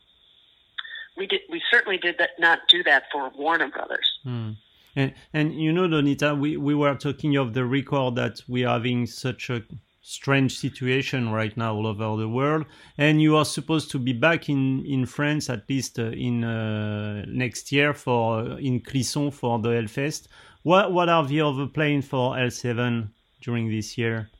we 1.16 1.26
did. 1.26 1.40
We 1.50 1.62
certainly 1.70 1.98
did 1.98 2.16
that. 2.18 2.30
Not 2.38 2.60
do 2.68 2.82
that 2.84 3.04
for 3.12 3.30
Warner 3.36 3.68
Brothers. 3.68 4.08
Mm. 4.24 4.56
And 4.96 5.14
and 5.32 5.54
you 5.54 5.72
know, 5.72 5.88
Donita, 5.88 6.38
we 6.38 6.56
we 6.56 6.74
were 6.74 6.94
talking 6.94 7.36
of 7.36 7.54
the 7.54 7.64
record 7.64 8.16
that 8.16 8.40
we 8.48 8.64
are 8.64 8.74
having 8.74 9.06
such 9.06 9.50
a 9.50 9.62
strange 10.02 10.58
situation 10.58 11.30
right 11.30 11.56
now 11.56 11.74
all 11.74 11.86
over 11.86 12.16
the 12.16 12.28
world, 12.28 12.64
and 12.98 13.22
you 13.22 13.36
are 13.36 13.44
supposed 13.44 13.90
to 13.92 13.98
be 13.98 14.12
back 14.12 14.48
in 14.48 14.84
in 14.86 15.06
France 15.06 15.48
at 15.50 15.68
least 15.68 15.98
uh, 15.98 16.10
in 16.10 16.44
uh, 16.44 17.24
next 17.28 17.70
year 17.70 17.94
for 17.94 18.40
uh, 18.40 18.56
in 18.56 18.80
Clisson 18.80 19.32
for 19.32 19.58
the 19.58 19.68
Hellfest. 19.68 20.28
What 20.62 20.92
what 20.92 21.08
are 21.08 21.26
the 21.26 21.40
other 21.40 21.66
plans 21.66 22.06
for 22.06 22.34
L7 22.34 23.08
during 23.40 23.70
this 23.70 23.96
year? 23.96 24.30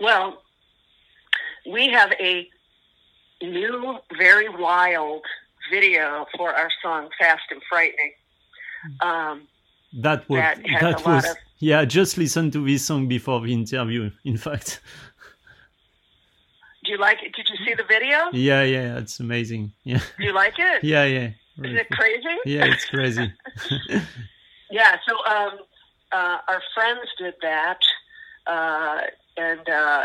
Well, 0.00 0.42
we 1.70 1.88
have 1.88 2.12
a 2.20 2.48
new, 3.42 3.98
very 4.16 4.48
wild 4.48 5.22
video 5.70 6.26
for 6.36 6.54
our 6.54 6.70
song 6.82 7.08
"Fast 7.18 7.42
and 7.50 7.62
Frightening." 7.70 8.12
Um, 9.02 9.48
That 10.02 10.28
was 10.28 10.38
That 10.40 10.66
has 10.66 10.80
that 10.82 11.00
a 11.00 11.04
lot 11.04 11.14
was 11.16 11.30
of- 11.30 11.36
yeah. 11.58 11.84
Just 11.84 12.18
listen 12.18 12.50
to 12.52 12.64
this 12.64 12.84
song 12.86 13.08
before 13.08 13.40
the 13.40 13.52
interview. 13.52 14.10
In 14.24 14.36
fact, 14.36 14.80
do 16.84 16.92
you 16.92 16.98
like 16.98 17.22
it? 17.22 17.34
Did 17.34 17.48
you 17.48 17.56
see 17.64 17.74
the 17.74 17.84
video? 17.84 18.18
yeah, 18.32 18.62
yeah, 18.62 18.98
it's 18.98 19.18
amazing. 19.20 19.72
Yeah, 19.84 20.00
Do 20.18 20.24
you 20.24 20.32
like 20.32 20.54
it? 20.58 20.84
yeah, 20.84 21.04
yeah. 21.04 21.28
Is 21.64 21.74
it 21.82 21.88
crazy? 21.90 22.36
Yeah, 22.44 22.64
it's 22.66 22.84
crazy. 22.86 23.32
Yeah. 24.70 24.96
So 25.08 25.14
um, 25.34 25.52
uh, 26.12 26.38
our 26.46 26.62
friends 26.74 27.08
did 27.18 27.32
that, 27.40 27.78
uh, 28.46 29.00
and 29.38 29.66
uh, 29.66 30.04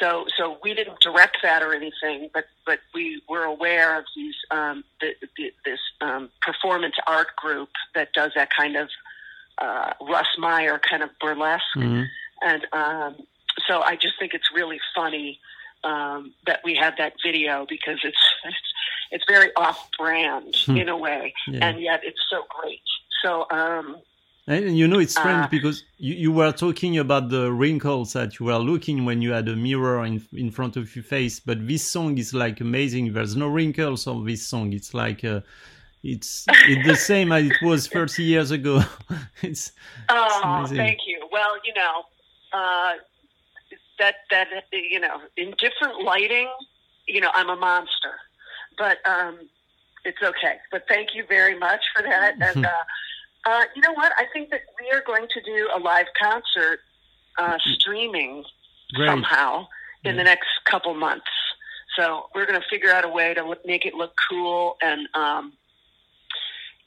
so 0.00 0.26
so 0.36 0.58
we 0.62 0.74
didn't 0.74 1.00
direct 1.00 1.38
that 1.42 1.62
or 1.62 1.74
anything, 1.74 2.30
but 2.32 2.44
but 2.66 2.78
we 2.94 3.22
were 3.28 3.44
aware 3.44 3.98
of 3.98 4.04
these 4.16 4.34
um, 4.50 4.84
the, 5.00 5.14
the, 5.36 5.52
this 5.64 5.80
um, 6.00 6.30
performance 6.42 6.94
art 7.06 7.34
group 7.36 7.68
that 7.94 8.12
does 8.12 8.32
that 8.34 8.48
kind 8.56 8.76
of 8.76 8.88
uh, 9.58 9.92
Russ 10.08 10.28
Meyer 10.38 10.78
kind 10.78 11.02
of 11.02 11.10
burlesque, 11.20 11.64
Mhm. 11.76 12.06
and 12.42 12.66
um, 12.72 13.16
so 13.66 13.82
I 13.82 13.96
just 13.96 14.18
think 14.18 14.34
it's 14.34 14.50
really 14.54 14.80
funny 14.94 15.40
um, 15.84 16.34
that 16.46 16.60
we 16.64 16.74
have 16.76 16.94
that 16.98 17.14
video 17.24 17.66
because 17.68 17.98
it's 18.04 18.24
it's, 18.44 18.56
it's 19.10 19.24
very 19.28 19.50
off-brand 19.56 20.54
Hmm. 20.66 20.76
in 20.76 20.88
a 20.88 20.96
way, 20.96 21.34
Yeah. 21.46 21.68
and 21.68 21.80
yet 21.80 22.00
it's 22.04 22.20
so 22.30 22.44
great. 22.60 22.82
So 23.22 23.46
um, 23.50 23.96
And 24.48 24.78
you 24.78 24.88
know, 24.88 24.98
it's 24.98 25.12
strange 25.12 25.44
Uh, 25.44 25.48
because 25.48 25.84
you, 25.98 26.14
you 26.14 26.32
were 26.32 26.52
talking 26.52 26.96
about 26.96 27.28
the 27.28 27.52
wrinkles 27.52 28.14
that 28.14 28.38
you 28.38 28.46
were 28.46 28.56
looking 28.56 29.04
when 29.04 29.20
you 29.20 29.32
had 29.32 29.46
a 29.46 29.54
mirror 29.54 30.02
in 30.06 30.26
in 30.32 30.50
front 30.50 30.76
of 30.78 30.96
your 30.96 31.02
face. 31.02 31.38
But 31.38 31.68
this 31.68 31.84
song 31.84 32.16
is 32.16 32.32
like 32.32 32.62
amazing. 32.62 33.12
There's 33.12 33.36
no 33.36 33.46
wrinkles 33.46 34.06
on 34.06 34.24
this 34.24 34.46
song. 34.46 34.72
It's 34.72 34.94
like 34.94 35.22
uh, 35.22 35.42
it's 36.02 36.46
it's 36.48 36.86
the 36.88 36.96
same 36.96 37.30
as 37.30 37.44
it 37.44 37.56
was 37.62 37.88
30 37.88 38.24
years 38.24 38.50
ago. 38.50 38.82
it's 39.42 39.72
Oh, 40.08 40.66
thank 40.66 41.00
you. 41.06 41.28
Well, 41.30 41.54
you 41.66 41.74
know, 41.74 42.04
uh, 42.54 42.94
that 43.98 44.14
that 44.30 44.48
you 44.72 44.98
know, 44.98 45.20
in 45.36 45.54
different 45.58 46.02
lighting, 46.02 46.48
you 47.06 47.20
know, 47.20 47.30
I'm 47.34 47.50
a 47.50 47.56
monster, 47.56 48.14
but 48.78 48.96
um, 49.06 49.40
it's 50.06 50.22
okay. 50.22 50.56
But 50.70 50.84
thank 50.88 51.14
you 51.14 51.24
very 51.28 51.58
much 51.58 51.82
for 51.94 52.02
that. 52.02 52.36
And 52.40 52.64
uh, 53.46 53.64
you 53.74 53.82
know 53.82 53.92
what? 53.92 54.12
I 54.16 54.24
think 54.32 54.50
that 54.50 54.62
we 54.80 54.90
are 54.90 55.02
going 55.06 55.26
to 55.28 55.40
do 55.42 55.68
a 55.74 55.78
live 55.78 56.06
concert 56.20 56.80
uh, 57.38 57.56
streaming 57.74 58.44
great. 58.94 59.08
somehow 59.08 59.66
in 60.04 60.16
the 60.16 60.24
next 60.24 60.48
couple 60.64 60.94
months. 60.94 61.26
So 61.96 62.26
we're 62.34 62.46
going 62.46 62.60
to 62.60 62.66
figure 62.68 62.90
out 62.90 63.04
a 63.04 63.08
way 63.08 63.34
to 63.34 63.44
look, 63.44 63.64
make 63.66 63.84
it 63.84 63.94
look 63.94 64.12
cool 64.30 64.76
and 64.82 65.08
um, 65.14 65.52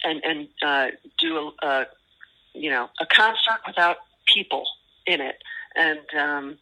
and 0.04 0.22
and 0.24 0.48
uh, 0.66 0.88
do 1.20 1.52
a, 1.62 1.66
a 1.68 1.86
you 2.54 2.70
know 2.70 2.90
a 3.00 3.06
concert 3.06 3.60
without 3.68 3.98
people 4.34 4.66
in 5.06 5.20
it 5.22 5.36
and 5.76 6.00
um, 6.18 6.58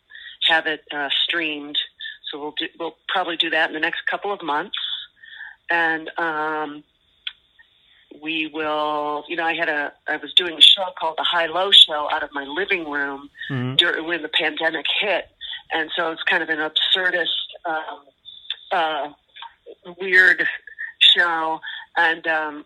have 0.48 0.66
it 0.66 0.82
uh, 0.92 1.10
streamed. 1.24 1.78
So 2.32 2.40
we'll 2.40 2.54
do, 2.58 2.68
we'll 2.80 2.96
probably 3.08 3.38
do 3.38 3.50
that 3.52 3.70
in 3.70 3.74
the 3.74 3.80
next 3.80 4.06
couple 4.10 4.32
of 4.32 4.42
months, 4.42 4.78
and 5.70 6.10
um, 6.18 6.84
we 8.22 8.48
will. 8.54 9.24
You 9.28 9.36
know, 9.36 9.46
I 9.46 9.54
had 9.54 9.70
a 9.70 9.94
I 10.08 10.18
was 10.18 10.34
doing 10.34 10.58
a 10.58 10.62
show 10.62 10.86
called 11.00 11.16
the 11.18 11.24
High 11.24 11.48
Low 11.48 11.72
Show 11.72 12.10
out 12.12 12.24
of 12.24 12.30
my 12.34 12.44
living 12.44 12.90
room 12.90 13.30
Mhm. 13.50 13.78
during 13.78 14.06
when 14.06 14.22
the 14.22 14.30
pandemic 14.30 14.86
hit, 15.00 15.30
and 15.72 15.92
so 15.96 16.12
it's 16.12 16.24
kind 16.24 16.44
of 16.44 16.50
an 16.50 16.60
absurdist, 16.60 17.28
um, 17.66 18.06
uh, 18.72 19.10
weird 19.98 20.48
show, 21.00 21.62
and 21.98 22.28
um, 22.28 22.66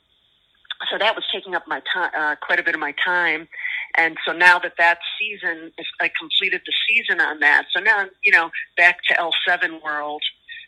so 0.90 0.98
that 0.98 1.16
was 1.16 1.26
taking 1.32 1.56
up 1.56 1.68
my 1.68 1.82
time, 1.94 2.12
uh, 2.16 2.36
quite 2.38 2.60
a 2.60 2.64
bit 2.64 2.74
of 2.74 2.80
my 2.80 2.94
time. 3.04 3.48
And 3.96 4.18
so 4.26 4.32
now 4.34 4.58
that 4.60 4.74
that 4.78 5.00
season, 5.20 5.72
I 6.02 6.10
completed 6.20 6.62
the 6.66 6.74
season 6.88 7.22
on 7.22 7.40
that. 7.42 7.68
So 7.72 7.80
now, 7.80 8.00
I'm, 8.00 8.10
you 8.24 8.32
know, 8.32 8.50
back 8.76 8.98
to 9.08 9.14
L7 9.14 9.84
world 9.84 10.24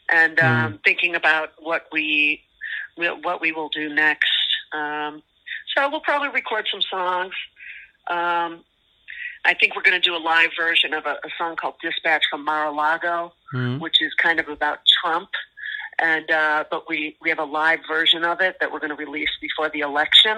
and 0.10 0.40
um, 0.40 0.80
thinking 0.86 1.16
about 1.16 1.54
what 1.60 1.88
we 1.92 2.42
what 2.98 3.42
we 3.42 3.52
will 3.52 3.70
do 3.70 3.90
next. 3.94 4.30
Um, 4.76 5.24
so 5.72 5.90
we'll 5.90 6.02
probably 6.02 6.30
record 6.30 6.66
some 6.72 6.82
songs. 6.82 7.34
Um, 8.08 8.64
I 9.48 9.54
think 9.60 9.76
we're 9.76 9.84
going 9.90 10.00
to 10.02 10.08
do 10.10 10.16
a 10.16 10.24
live 10.34 10.52
version 10.60 10.94
of 10.94 11.06
a, 11.06 11.16
a 11.24 11.30
song 11.38 11.56
called 11.56 11.76
"Dispatch 11.82 12.24
from 12.30 12.44
Mar-a-Lago," 12.44 13.34
Mhm. 13.54 13.80
which 13.80 13.98
is 14.02 14.12
kind 14.16 14.40
of 14.40 14.48
about 14.50 14.80
Trump. 15.02 15.30
And 16.00 16.30
uh, 16.30 16.66
but 16.70 16.90
we 16.90 17.16
we 17.22 17.30
have 17.30 17.40
a 17.40 17.46
live 17.46 17.80
version 17.88 18.24
of 18.26 18.42
it 18.42 18.58
that 18.60 18.72
we're 18.72 18.80
going 18.80 18.96
to 18.98 19.02
release 19.08 19.30
before 19.40 19.70
the 19.70 19.80
election, 19.80 20.38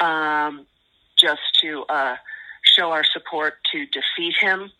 um, 0.00 0.66
just 1.18 1.42
to 1.62 1.84
uh, 1.96 2.16
show 2.74 2.90
our 2.92 3.04
support 3.04 3.54
to 3.72 3.78
defeat 3.86 4.34
him, 4.40 4.70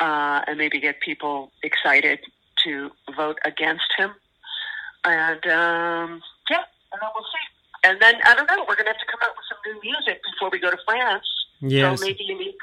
uh, 0.00 0.40
and 0.46 0.56
maybe 0.56 0.80
get 0.80 1.00
people 1.00 1.52
excited 1.62 2.20
to 2.64 2.90
vote 3.14 3.38
against 3.44 3.90
him. 3.98 4.10
And 5.04 5.44
um, 5.46 6.22
yeah, 6.50 6.64
and 6.92 6.98
then 7.02 7.10
we'll 7.14 7.28
see. 7.34 7.46
And 7.84 8.00
then 8.00 8.14
I 8.24 8.34
don't 8.34 8.46
know. 8.46 8.60
We're 8.68 8.76
going 8.76 8.86
to 8.86 8.92
have 8.92 8.98
to 9.06 9.10
come 9.12 9.20
out 9.22 9.34
with 9.36 9.46
some 9.50 9.58
new 9.66 9.80
music 9.82 10.20
before 10.32 10.50
we 10.50 10.58
go 10.58 10.70
to 10.70 10.78
France. 10.88 11.24
Yes. 11.60 12.00
So 12.00 12.06
maybe 12.06 12.24
an 12.30 12.38
EP, 12.40 12.54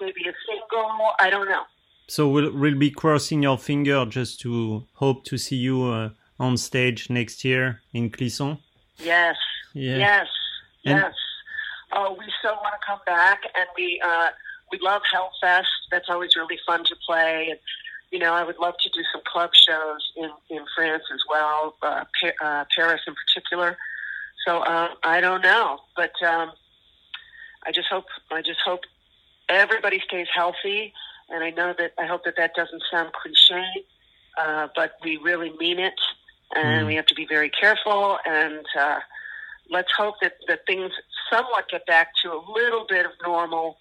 maybe 0.00 0.22
a 0.28 0.34
single. 0.46 0.88
I 1.20 1.30
don't 1.30 1.48
know. 1.48 1.62
So 2.06 2.28
we'll 2.28 2.52
we'll 2.52 2.78
be 2.78 2.90
crossing 2.90 3.42
your 3.42 3.58
finger 3.58 4.06
just 4.06 4.40
to 4.40 4.84
hope 4.94 5.24
to 5.24 5.36
see 5.38 5.56
you 5.56 5.84
uh, 5.84 6.10
on 6.40 6.56
stage 6.56 7.10
next 7.10 7.44
year 7.44 7.80
in 7.92 8.10
Clisson. 8.10 8.58
Yes. 8.98 9.36
Yeah. 9.74 9.96
Yes. 9.98 10.26
And- 10.84 10.98
Yes. 10.98 11.14
Oh, 11.92 12.14
we 12.18 12.24
so 12.42 12.50
want 12.52 12.74
to 12.78 12.86
come 12.86 13.00
back, 13.06 13.40
and 13.58 13.66
we 13.76 13.98
uh, 14.04 14.28
we 14.70 14.78
love 14.82 15.00
Hellfest. 15.12 15.64
That's 15.90 16.08
always 16.10 16.36
really 16.36 16.58
fun 16.66 16.84
to 16.84 16.94
play, 17.06 17.48
and 17.50 17.58
you 18.10 18.18
know, 18.18 18.34
I 18.34 18.44
would 18.44 18.58
love 18.58 18.74
to 18.80 18.90
do 18.90 19.00
some 19.12 19.22
club 19.26 19.50
shows 19.54 20.02
in 20.16 20.30
in 20.50 20.64
France 20.76 21.04
as 21.12 21.20
well, 21.30 21.76
uh, 21.82 22.04
pa- 22.20 22.46
uh, 22.46 22.64
Paris 22.76 23.00
in 23.06 23.14
particular. 23.14 23.76
So 24.46 24.58
uh, 24.58 24.88
I 25.04 25.20
don't 25.20 25.42
know, 25.42 25.78
but 25.96 26.12
um, 26.26 26.52
I 27.66 27.72
just 27.72 27.88
hope 27.88 28.06
I 28.30 28.40
just 28.42 28.60
hope 28.64 28.80
everybody 29.48 30.00
stays 30.06 30.28
healthy, 30.34 30.92
and 31.28 31.44
I 31.44 31.50
know 31.50 31.74
that 31.78 31.92
I 31.98 32.06
hope 32.06 32.24
that 32.24 32.34
that 32.36 32.52
doesn't 32.54 32.82
sound 32.90 33.12
cliche, 33.12 33.64
uh, 34.40 34.68
but 34.74 34.92
we 35.04 35.16
really 35.18 35.52
mean 35.58 35.78
it, 35.78 36.00
and 36.54 36.84
Mm. 36.84 36.86
we 36.86 36.94
have 36.94 37.06
to 37.06 37.14
be 37.14 37.26
very 37.26 37.50
careful 37.50 38.18
and. 38.26 38.64
Uh, 38.78 39.00
let's 39.70 39.90
hope 39.96 40.14
that, 40.22 40.32
that 40.48 40.60
things 40.66 40.90
somewhat 41.30 41.68
get 41.70 41.84
back 41.86 42.08
to 42.22 42.32
a 42.32 42.40
little 42.52 42.86
bit 42.88 43.04
of 43.06 43.12
normal 43.22 43.76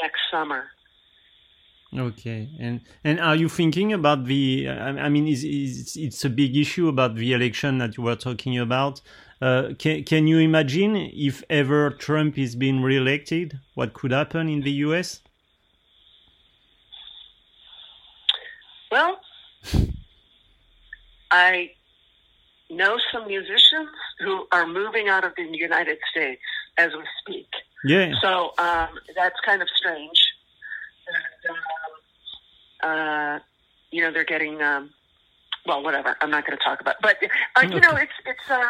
next 0.00 0.20
summer. 0.30 0.64
Okay, 1.96 2.48
and 2.58 2.80
and 3.04 3.20
are 3.20 3.36
you 3.36 3.48
thinking 3.48 3.92
about 3.92 4.24
the? 4.24 4.68
I 4.68 4.88
I 5.06 5.08
mean, 5.08 5.28
is, 5.28 5.44
is 5.44 5.96
it's 5.96 6.24
a 6.24 6.30
big 6.30 6.56
issue 6.56 6.88
about 6.88 7.14
the 7.14 7.32
election 7.32 7.78
that 7.78 7.96
you 7.96 8.02
were 8.02 8.16
talking 8.16 8.58
about. 8.58 9.00
Uh, 9.44 9.74
can 9.78 10.02
can 10.04 10.26
you 10.26 10.38
imagine 10.38 10.96
if 10.96 11.42
ever 11.50 11.90
Trump 11.90 12.38
is 12.38 12.56
being 12.56 12.80
reelected, 12.80 13.60
what 13.74 13.92
could 13.92 14.10
happen 14.10 14.48
in 14.48 14.62
the 14.62 14.70
U.S.? 14.88 15.20
Well, 18.90 19.20
I 21.30 21.72
know 22.70 22.96
some 23.12 23.26
musicians 23.26 23.90
who 24.20 24.46
are 24.50 24.66
moving 24.66 25.10
out 25.10 25.24
of 25.24 25.32
the 25.36 25.42
United 25.42 25.98
States 26.10 26.40
as 26.78 26.92
we 26.94 27.04
speak. 27.20 27.48
Yeah, 27.84 28.14
So 28.22 28.52
um, 28.56 28.88
that's 29.14 29.38
kind 29.44 29.60
of 29.60 29.68
strange. 29.76 30.20
And, 31.06 31.42
um, 31.52 32.90
uh, 32.90 33.38
you 33.90 34.00
know, 34.02 34.10
they're 34.10 34.24
getting 34.24 34.62
um, 34.62 34.88
well, 35.66 35.82
whatever. 35.82 36.16
I'm 36.22 36.30
not 36.30 36.46
going 36.46 36.56
to 36.56 36.64
talk 36.64 36.80
about. 36.80 36.96
But 37.02 37.18
uh, 37.56 37.60
you 37.60 37.80
know, 37.80 37.94
it's 37.96 38.12
it's 38.24 38.50
uh, 38.50 38.62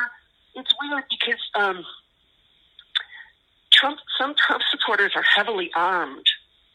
it's 0.55 0.73
weird 0.81 1.05
because 1.11 1.41
um, 1.55 1.85
Trump. 3.73 3.99
Some 4.19 4.35
Trump 4.37 4.63
supporters 4.71 5.13
are 5.17 5.23
heavily 5.37 5.71
armed. 5.75 6.27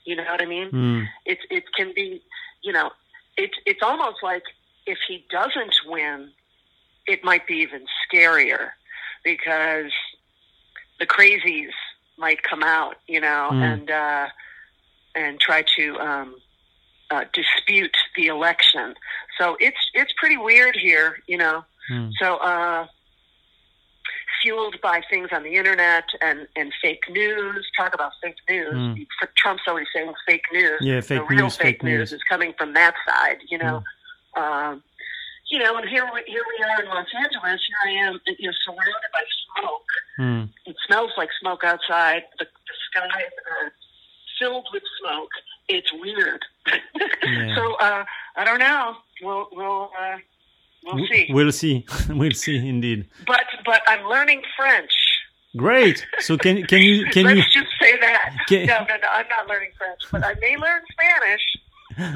You 0.06 0.16
know 0.16 0.24
what 0.24 0.42
I 0.42 0.46
mean? 0.46 0.70
Hmm. 0.70 1.02
it 1.26 1.40
it 1.50 1.64
can 1.76 1.94
be 1.96 2.22
you 2.64 2.74
know 2.74 2.90
it's 3.38 3.54
it's 3.66 3.82
almost 3.84 4.18
like 4.24 4.44
if 4.86 4.98
he 5.08 5.26
doesn't 5.30 5.76
win 5.86 6.32
it 7.08 7.24
might 7.24 7.46
be 7.48 7.56
even 7.56 7.86
scarier 8.06 8.70
because 9.24 9.92
the 11.00 11.06
crazies 11.06 11.72
might 12.18 12.42
come 12.44 12.64
out 12.64 12.96
you 13.08 13.20
know 13.22 13.50
Mm. 13.52 13.74
and 13.74 13.92
uh 13.92 14.28
and 15.16 15.40
try 15.40 15.64
to 15.78 15.98
um 16.00 16.36
uh, 17.12 17.26
dispute 17.34 17.96
the 18.16 18.28
election 18.28 18.96
so 19.40 19.56
it's 19.60 19.78
it's 19.94 20.14
pretty 20.18 20.38
weird 20.38 20.76
here 20.76 21.18
you 21.28 21.38
know 21.38 21.64
Hmm. 21.88 22.10
so 22.20 22.38
uh 22.38 22.86
fueled 24.42 24.80
by 24.82 25.02
things 25.10 25.30
on 25.32 25.44
the 25.44 25.56
internet 25.56 26.06
and 26.22 26.48
and 26.56 26.72
fake 26.82 27.04
news 27.10 27.66
talk 27.78 27.94
about 27.94 28.12
fake 28.24 28.36
news 28.50 28.74
Mm. 28.74 29.06
trump's 29.38 29.64
always 29.68 29.88
saying 29.94 30.12
fake 30.28 30.44
news 30.54 30.80
Yeah, 30.82 31.02
fake 31.02 31.20
the 31.20 31.26
real 31.26 31.44
news, 31.46 31.58
fake, 31.58 31.66
fake 31.66 31.84
news, 31.84 32.12
news. 32.12 32.14
is 32.14 32.24
coming 32.30 32.54
from 32.58 32.74
that 32.74 32.94
side, 33.08 33.40
you 33.50 33.58
know. 33.58 33.84
Um, 34.38 34.84
you 35.52 35.58
know, 35.58 35.76
and 35.78 35.90
here 35.90 36.08
we, 36.14 36.22
here 36.28 36.44
we 36.58 36.64
are 36.64 36.84
in 36.84 36.88
Los 36.90 37.08
Angeles. 37.16 37.60
Here 37.68 37.82
I 37.86 38.08
am, 38.08 38.20
you 38.38 38.48
know, 38.48 38.54
surrounded 38.66 39.12
by 39.12 39.24
smoke. 39.58 39.90
Hmm. 40.18 40.44
It 40.68 40.76
smells 40.86 41.12
like 41.18 41.30
smoke 41.42 41.64
outside. 41.64 42.22
The, 42.38 42.46
the 42.46 42.76
skies 42.92 43.32
are 43.52 43.72
filled 44.40 44.68
with 44.72 44.84
smoke. 45.02 45.32
It's 45.68 45.92
weird. 45.94 46.44
Yeah. 47.24 47.56
so 47.56 47.74
uh, 47.76 48.06
I 48.38 48.44
don't 48.46 48.60
know. 48.60 48.96
We'll 49.22 49.48
we'll 49.52 49.92
uh, 50.00 50.18
we'll 50.84 51.06
see. 51.08 51.28
We'll 51.30 51.52
see. 51.52 51.86
we'll 52.10 52.32
see, 52.32 52.58
indeed. 52.68 53.08
But 53.26 53.44
but 53.66 53.82
I'm 53.88 54.06
learning 54.08 54.42
French. 54.58 54.92
Great. 55.58 56.06
So 56.20 56.38
can 56.38 56.64
can 56.68 56.82
you 56.82 57.06
can 57.08 57.26
Let's 57.26 57.38
you 57.56 57.62
just 57.62 57.74
say 57.82 57.98
that. 58.00 58.36
Can- 58.48 58.68
No, 58.68 58.80
no, 58.80 58.96
no. 58.98 59.08
I'm 59.12 59.26
not 59.30 59.48
learning 59.48 59.72
French, 59.78 60.00
but 60.12 60.24
I 60.24 60.34
may 60.42 60.56
learn 60.58 60.82
Spanish. 60.92 61.42
Uh, 61.98 62.14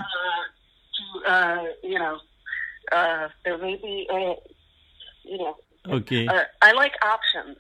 to 1.26 1.32
uh, 1.32 1.64
you 1.82 1.98
know, 1.98 2.20
uh, 2.92 3.28
there 3.44 3.58
may 3.58 3.76
be, 3.78 4.08
uh, 4.12 4.36
you 5.24 5.38
know, 5.40 5.56
okay? 5.90 6.28
uh, 6.28 6.44
I 6.62 6.72
like 6.74 6.94
options. 7.04 7.58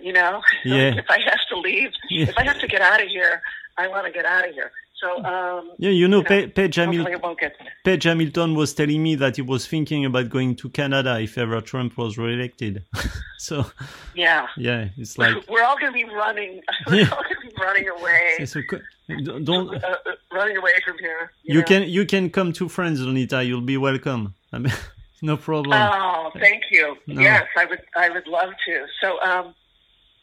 You 0.00 0.12
know, 0.12 0.42
Yeah. 0.64 0.96
if 0.96 1.06
I 1.08 1.20
have 1.20 1.38
to 1.50 1.58
leave, 1.60 1.90
Yeah. 2.10 2.26
if 2.28 2.36
I 2.36 2.42
have 2.42 2.58
to 2.58 2.66
get 2.66 2.80
out 2.80 3.00
of 3.00 3.06
here, 3.08 3.40
I 3.78 3.86
want 3.86 4.06
to 4.06 4.12
get 4.12 4.24
out 4.24 4.46
of 4.48 4.52
here. 4.54 4.72
So, 5.04 5.22
um, 5.24 5.70
Yeah, 5.78 5.90
you 5.90 6.08
know, 6.08 6.18
you 6.18 6.22
know, 6.22 6.22
Pa- 6.22 6.48
Hamil- 6.76 6.96
hopefully 6.96 7.12
it 7.12 7.22
won't 7.22 7.38
get. 7.38 7.56
Page 7.84 8.04
Hamilton 8.04 8.54
was 8.54 8.72
telling 8.72 9.02
me 9.02 9.14
that 9.16 9.36
he 9.36 9.42
was 9.42 9.66
thinking 9.66 10.06
about 10.06 10.30
going 10.30 10.56
to 10.56 10.70
Canada 10.70 11.20
if 11.20 11.36
ever 11.36 11.60
Trump 11.60 11.98
was 11.98 12.16
reelected. 12.16 12.82
so 13.38 13.66
Yeah, 14.14 14.46
yeah, 14.56 14.88
it's 14.96 15.18
like 15.22 15.34
we're 15.48 15.62
all 15.62 15.78
going 15.78 15.92
to 15.92 15.98
be 16.02 16.04
running. 16.04 16.62
We're 16.86 17.00
Yeah. 17.02 17.10
all 17.10 17.22
going 17.22 17.36
to 17.42 17.48
be 17.48 17.62
running 17.62 17.88
away, 17.88 18.36
a, 18.56 19.40
don't 19.40 19.68
uh, 19.74 19.86
uh, 20.06 20.12
running 20.32 20.56
away 20.56 20.72
from 20.86 20.96
here. 20.98 21.32
you 21.42 21.60
know? 21.60 21.66
can 21.66 21.82
you 21.82 22.06
can 22.06 22.30
come 22.30 22.52
to 22.54 22.68
France, 22.70 23.00
Donita. 23.00 23.46
You'll 23.46 23.60
be 23.60 23.76
welcome. 23.76 24.34
I 24.54 24.58
mean, 24.58 24.72
no 25.20 25.36
problem. 25.36 25.78
Oh, 25.78 26.30
thank 26.40 26.62
you. 26.70 26.96
No. 27.06 27.20
Yes, 27.20 27.44
I 27.58 27.66
would. 27.66 27.82
I 27.96 28.08
would 28.08 28.26
love 28.26 28.52
to. 28.66 28.86
So, 29.02 29.20
um, 29.20 29.54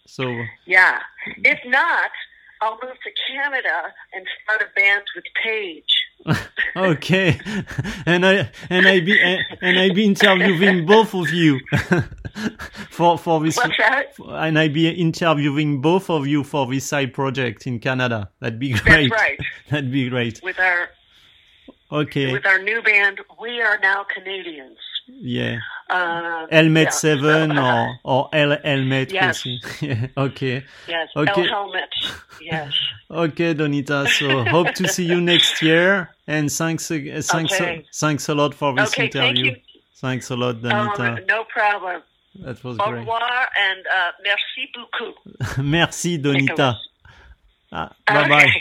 so 0.08 0.24
yeah. 0.65 0.98
If 1.52 1.60
not, 1.65 2.10
I'll 2.62 2.78
move 2.84 2.93
to 3.04 3.12
Canada 3.34 3.93
and 4.13 4.26
start 4.43 4.62
a 4.62 4.80
band 4.80 5.04
with 5.15 5.26
Page. 5.43 5.84
okay, 6.76 7.39
and 8.06 8.24
I 8.24 8.52
and 8.69 8.88
I 8.88 9.00
be 9.00 9.19
and 9.62 9.80
I 9.80 9.91
be 9.91 10.06
interviewing 10.06 10.86
both 10.86 11.15
of 11.15 11.32
you 11.32 11.60
for 12.91 13.17
for 13.17 13.39
this 13.39 13.58
What's 13.58 13.76
that? 13.78 14.13
and 14.19 14.60
I 14.60 14.67
be 14.67 14.88
interviewing 14.89 15.82
both 15.82 16.12
of 16.12 16.28
you 16.28 16.43
for 16.43 16.67
this 16.67 16.86
side 16.86 17.13
project 17.13 17.65
in 17.65 17.80
Canada. 17.80 18.30
That'd 18.39 18.60
be 18.60 18.74
great. 18.74 19.10
That's 19.10 19.21
right. 19.21 19.39
That'd 19.71 19.91
be 19.91 20.10
great. 20.10 20.39
With 20.43 20.60
our 20.60 20.89
Okay. 21.91 22.32
with 22.32 22.45
our 22.45 22.60
new 22.60 22.82
band, 22.84 23.19
we 23.41 23.60
are 23.60 23.80
now 23.82 24.04
Canadians. 24.04 24.78
Yeah. 25.08 25.58
Uh, 25.92 26.48
Helmet 26.50 26.86
yeah. 26.86 26.90
seven 26.92 27.56
So, 27.56 27.62
uh, 27.62 27.88
or 28.04 28.24
or 28.24 28.30
L 28.34 28.58
helmet. 28.64 29.12
Yes. 29.12 29.44
Okay. 30.18 30.64
yes, 30.88 31.10
Okay. 31.16 31.42
L 31.42 31.48
helmet. 31.50 31.90
Yes. 32.42 32.72
Okay, 33.10 33.54
Donita. 33.54 34.08
So 34.08 34.44
hope 34.46 34.74
to 34.76 34.88
see 34.88 35.06
you 35.06 35.20
next 35.20 35.62
year. 35.62 36.10
And 36.28 36.50
thanks, 36.52 36.90
uh, 36.92 36.98
thanks, 37.22 37.54
Okay. 37.54 37.86
thanks 37.94 38.30
a 38.30 38.34
lot 38.36 38.54
for 38.54 38.74
this 38.76 38.90
Okay, 38.94 39.06
interview. 39.08 39.56
Thanks 40.00 40.30
a 40.32 40.36
lot, 40.36 40.56
Donita. 40.62 41.18
Um, 41.20 41.26
no 41.28 41.44
problem. 41.44 42.02
that 42.46 42.64
was 42.64 42.80
Au 42.80 42.86
great. 42.88 43.00
revoir 43.00 43.48
and 43.60 43.86
uh, 43.88 44.12
merci 44.24 44.64
beaucoup. 44.74 45.16
Merci, 45.58 46.18
Donita. 46.18 46.78
Ah, 47.74 47.92
bye 48.08 48.28
bye. 48.30 48.52